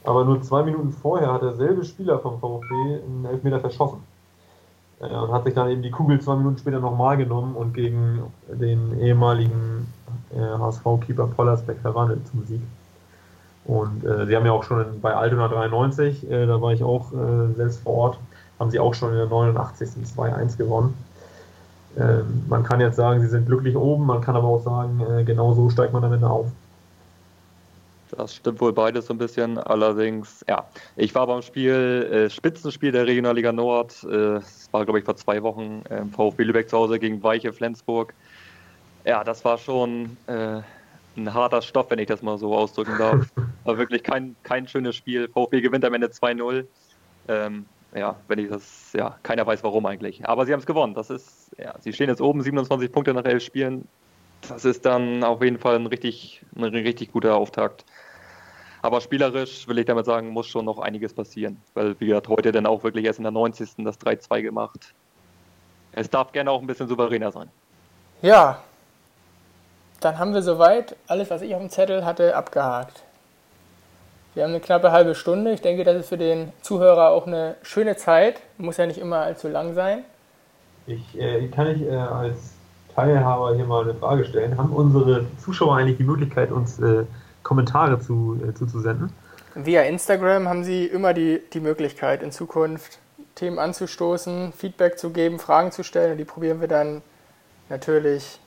Aber 0.04 0.24
nur 0.24 0.40
zwei 0.42 0.62
Minuten 0.62 0.92
vorher 0.92 1.32
hat 1.32 1.42
derselbe 1.42 1.84
Spieler 1.84 2.20
vom 2.20 2.38
VfB 2.38 2.72
einen 2.74 3.26
Elfmeter 3.28 3.58
verschossen. 3.58 3.98
Äh, 5.00 5.06
und 5.06 5.32
hat 5.32 5.44
sich 5.44 5.54
dann 5.54 5.70
eben 5.70 5.82
die 5.82 5.90
Kugel 5.90 6.20
zwei 6.20 6.36
Minuten 6.36 6.58
später 6.58 6.80
nochmal 6.80 7.16
genommen 7.16 7.54
und 7.56 7.74
gegen 7.74 8.22
den 8.48 8.98
ehemaligen 9.00 9.92
äh, 10.34 10.38
HSV-Keeper 10.40 11.26
Pollersbeck 11.26 11.80
verwandelt 11.80 12.26
zum 12.28 12.44
Sieg. 12.46 12.62
Und 13.64 14.04
äh, 14.04 14.26
sie 14.26 14.36
haben 14.36 14.46
ja 14.46 14.52
auch 14.52 14.62
schon 14.62 15.00
bei 15.00 15.14
Altona 15.14 15.48
93, 15.48 16.30
äh, 16.30 16.46
da 16.46 16.60
war 16.60 16.72
ich 16.72 16.84
auch 16.84 17.10
selbst 17.56 17.82
vor 17.82 17.94
Ort, 17.94 18.18
haben 18.60 18.70
sie 18.70 18.78
auch 18.78 18.94
schon 18.94 19.10
in 19.10 19.16
der 19.16 19.26
89. 19.26 19.88
2-1 20.16 20.56
gewonnen. 20.56 20.94
Ähm, 21.98 22.44
man 22.48 22.62
kann 22.62 22.80
jetzt 22.80 22.96
sagen, 22.96 23.20
sie 23.20 23.28
sind 23.28 23.46
glücklich 23.46 23.76
oben, 23.76 24.04
man 24.06 24.20
kann 24.20 24.36
aber 24.36 24.48
auch 24.48 24.62
sagen, 24.62 25.00
äh, 25.00 25.24
genau 25.24 25.54
so 25.54 25.70
steigt 25.70 25.92
man 25.92 26.04
am 26.04 26.12
Ende 26.12 26.28
auf. 26.28 26.46
Das 28.10 28.36
stimmt 28.36 28.60
wohl 28.60 28.72
beides 28.72 29.06
so 29.06 29.14
ein 29.14 29.18
bisschen. 29.18 29.58
Allerdings, 29.58 30.44
ja, 30.48 30.64
ich 30.94 31.14
war 31.14 31.26
beim 31.26 31.42
Spiel, 31.42 32.08
äh, 32.12 32.30
Spitzenspiel 32.30 32.92
der 32.92 33.06
Regionalliga 33.06 33.52
Nord. 33.52 34.04
Äh, 34.04 34.36
es 34.36 34.68
war, 34.72 34.84
glaube 34.84 35.00
ich, 35.00 35.04
vor 35.04 35.16
zwei 35.16 35.42
Wochen 35.42 35.82
äh, 35.88 36.04
VfB 36.04 36.44
Lübeck 36.44 36.68
zu 36.68 36.76
Hause 36.76 36.98
gegen 36.98 37.22
Weiche 37.22 37.52
Flensburg. 37.52 38.14
Ja, 39.04 39.24
das 39.24 39.44
war 39.44 39.58
schon 39.58 40.16
äh, 40.26 40.60
ein 41.16 41.34
harter 41.34 41.62
Stoff, 41.62 41.90
wenn 41.90 41.98
ich 41.98 42.06
das 42.06 42.22
mal 42.22 42.38
so 42.38 42.54
ausdrücken 42.54 42.96
darf. 42.98 43.26
War 43.64 43.78
wirklich 43.78 44.02
kein, 44.02 44.36
kein 44.42 44.68
schönes 44.68 44.96
Spiel. 44.96 45.28
VfB 45.28 45.60
gewinnt 45.60 45.84
am 45.84 45.94
Ende 45.94 46.08
2-0. 46.08 46.66
Ähm, 47.28 47.66
ja, 47.96 48.16
wenn 48.28 48.38
ich 48.38 48.48
das, 48.48 48.92
ja, 48.92 49.16
keiner 49.22 49.46
weiß 49.46 49.64
warum 49.64 49.86
eigentlich. 49.86 50.28
Aber 50.28 50.46
sie 50.46 50.52
haben 50.52 50.60
es 50.60 50.66
gewonnen. 50.66 50.94
Das 50.94 51.10
ist, 51.10 51.50
ja, 51.58 51.74
sie 51.80 51.92
stehen 51.92 52.08
jetzt 52.08 52.20
oben, 52.20 52.42
27 52.42 52.92
Punkte 52.92 53.14
nach 53.14 53.24
elf 53.24 53.42
Spielen. 53.42 53.88
Das 54.48 54.64
ist 54.64 54.84
dann 54.84 55.24
auf 55.24 55.42
jeden 55.42 55.58
Fall 55.58 55.76
ein 55.76 55.86
richtig, 55.86 56.44
ein 56.54 56.64
richtig 56.64 57.12
guter 57.12 57.36
Auftakt. 57.36 57.84
Aber 58.82 59.00
spielerisch 59.00 59.66
will 59.66 59.78
ich 59.78 59.86
damit 59.86 60.06
sagen, 60.06 60.28
muss 60.28 60.46
schon 60.46 60.66
noch 60.66 60.78
einiges 60.78 61.14
passieren. 61.14 61.60
Weil, 61.74 61.98
wie 61.98 62.06
gesagt, 62.06 62.28
heute 62.28 62.52
dann 62.52 62.66
auch 62.66 62.84
wirklich 62.84 63.04
erst 63.04 63.18
in 63.18 63.24
der 63.24 63.32
90. 63.32 63.70
das 63.78 63.98
3-2 63.98 64.42
gemacht. 64.42 64.94
Es 65.92 66.10
darf 66.10 66.32
gerne 66.32 66.50
auch 66.50 66.60
ein 66.60 66.66
bisschen 66.66 66.86
souveräner 66.86 67.32
sein. 67.32 67.48
Ja, 68.20 68.62
dann 70.00 70.18
haben 70.18 70.34
wir 70.34 70.42
soweit 70.42 70.96
alles, 71.06 71.30
was 71.30 71.42
ich 71.42 71.54
auf 71.54 71.60
dem 71.60 71.70
Zettel 71.70 72.04
hatte, 72.04 72.36
abgehakt. 72.36 73.02
Wir 74.36 74.42
haben 74.42 74.50
eine 74.50 74.60
knappe 74.60 74.92
halbe 74.92 75.14
Stunde. 75.14 75.50
Ich 75.52 75.62
denke, 75.62 75.82
das 75.82 75.96
ist 75.96 76.08
für 76.10 76.18
den 76.18 76.52
Zuhörer 76.60 77.08
auch 77.08 77.26
eine 77.26 77.54
schöne 77.62 77.96
Zeit. 77.96 78.42
Muss 78.58 78.76
ja 78.76 78.84
nicht 78.84 78.98
immer 78.98 79.20
allzu 79.20 79.48
lang 79.48 79.72
sein. 79.72 80.04
Ich 80.86 81.18
äh, 81.18 81.48
kann 81.48 81.68
ich 81.68 81.80
äh, 81.80 81.96
als 81.96 82.52
Teilhaber 82.94 83.54
hier 83.54 83.64
mal 83.64 83.84
eine 83.84 83.94
Frage 83.94 84.26
stellen. 84.26 84.58
Haben 84.58 84.74
unsere 84.74 85.24
Zuschauer 85.38 85.78
eigentlich 85.78 85.96
die 85.96 86.04
Möglichkeit, 86.04 86.52
uns 86.52 86.78
äh, 86.80 87.06
Kommentare 87.42 87.98
zu, 87.98 88.38
äh, 88.46 88.52
zuzusenden? 88.52 89.10
Via 89.54 89.84
Instagram 89.84 90.50
haben 90.50 90.64
sie 90.64 90.84
immer 90.84 91.14
die, 91.14 91.40
die 91.54 91.60
Möglichkeit, 91.60 92.22
in 92.22 92.30
Zukunft 92.30 92.98
Themen 93.36 93.58
anzustoßen, 93.58 94.52
Feedback 94.52 94.98
zu 94.98 95.14
geben, 95.14 95.38
Fragen 95.38 95.72
zu 95.72 95.82
stellen. 95.82 96.12
Und 96.12 96.18
die 96.18 96.26
probieren 96.26 96.60
wir 96.60 96.68
dann 96.68 97.00
natürlich 97.70 98.38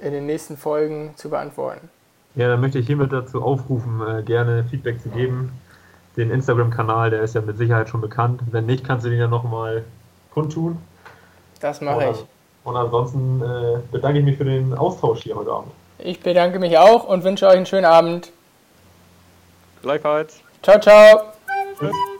in 0.00 0.12
den 0.12 0.26
nächsten 0.26 0.56
Folgen 0.56 1.14
zu 1.16 1.30
beantworten. 1.30 1.90
Ja, 2.36 2.48
dann 2.48 2.60
möchte 2.60 2.78
ich 2.78 2.86
hiermit 2.86 3.12
dazu 3.12 3.42
aufrufen, 3.42 4.00
äh, 4.06 4.22
gerne 4.22 4.64
Feedback 4.64 5.02
zu 5.02 5.08
geben. 5.08 5.52
Den 6.16 6.30
Instagram-Kanal, 6.30 7.10
der 7.10 7.22
ist 7.22 7.34
ja 7.34 7.40
mit 7.40 7.58
Sicherheit 7.58 7.88
schon 7.88 8.00
bekannt. 8.00 8.40
Wenn 8.50 8.66
nicht, 8.66 8.84
kannst 8.84 9.04
du 9.04 9.10
den 9.10 9.18
ja 9.18 9.26
nochmal 9.26 9.84
kundtun. 10.32 10.78
Das 11.60 11.80
mache 11.80 12.10
ich. 12.10 12.24
Und 12.64 12.76
ansonsten 12.76 13.42
äh, 13.42 13.78
bedanke 13.90 14.20
ich 14.20 14.24
mich 14.24 14.36
für 14.36 14.44
den 14.44 14.74
Austausch 14.74 15.22
hier 15.22 15.34
heute 15.34 15.50
Abend. 15.50 15.72
Ich 15.98 16.20
bedanke 16.20 16.58
mich 16.58 16.78
auch 16.78 17.04
und 17.04 17.24
wünsche 17.24 17.46
euch 17.46 17.56
einen 17.56 17.66
schönen 17.66 17.84
Abend. 17.84 18.32
Gleichfalls. 19.82 20.40
Ciao, 20.62 20.78
ciao. 20.78 21.22
Tschüss. 21.78 22.19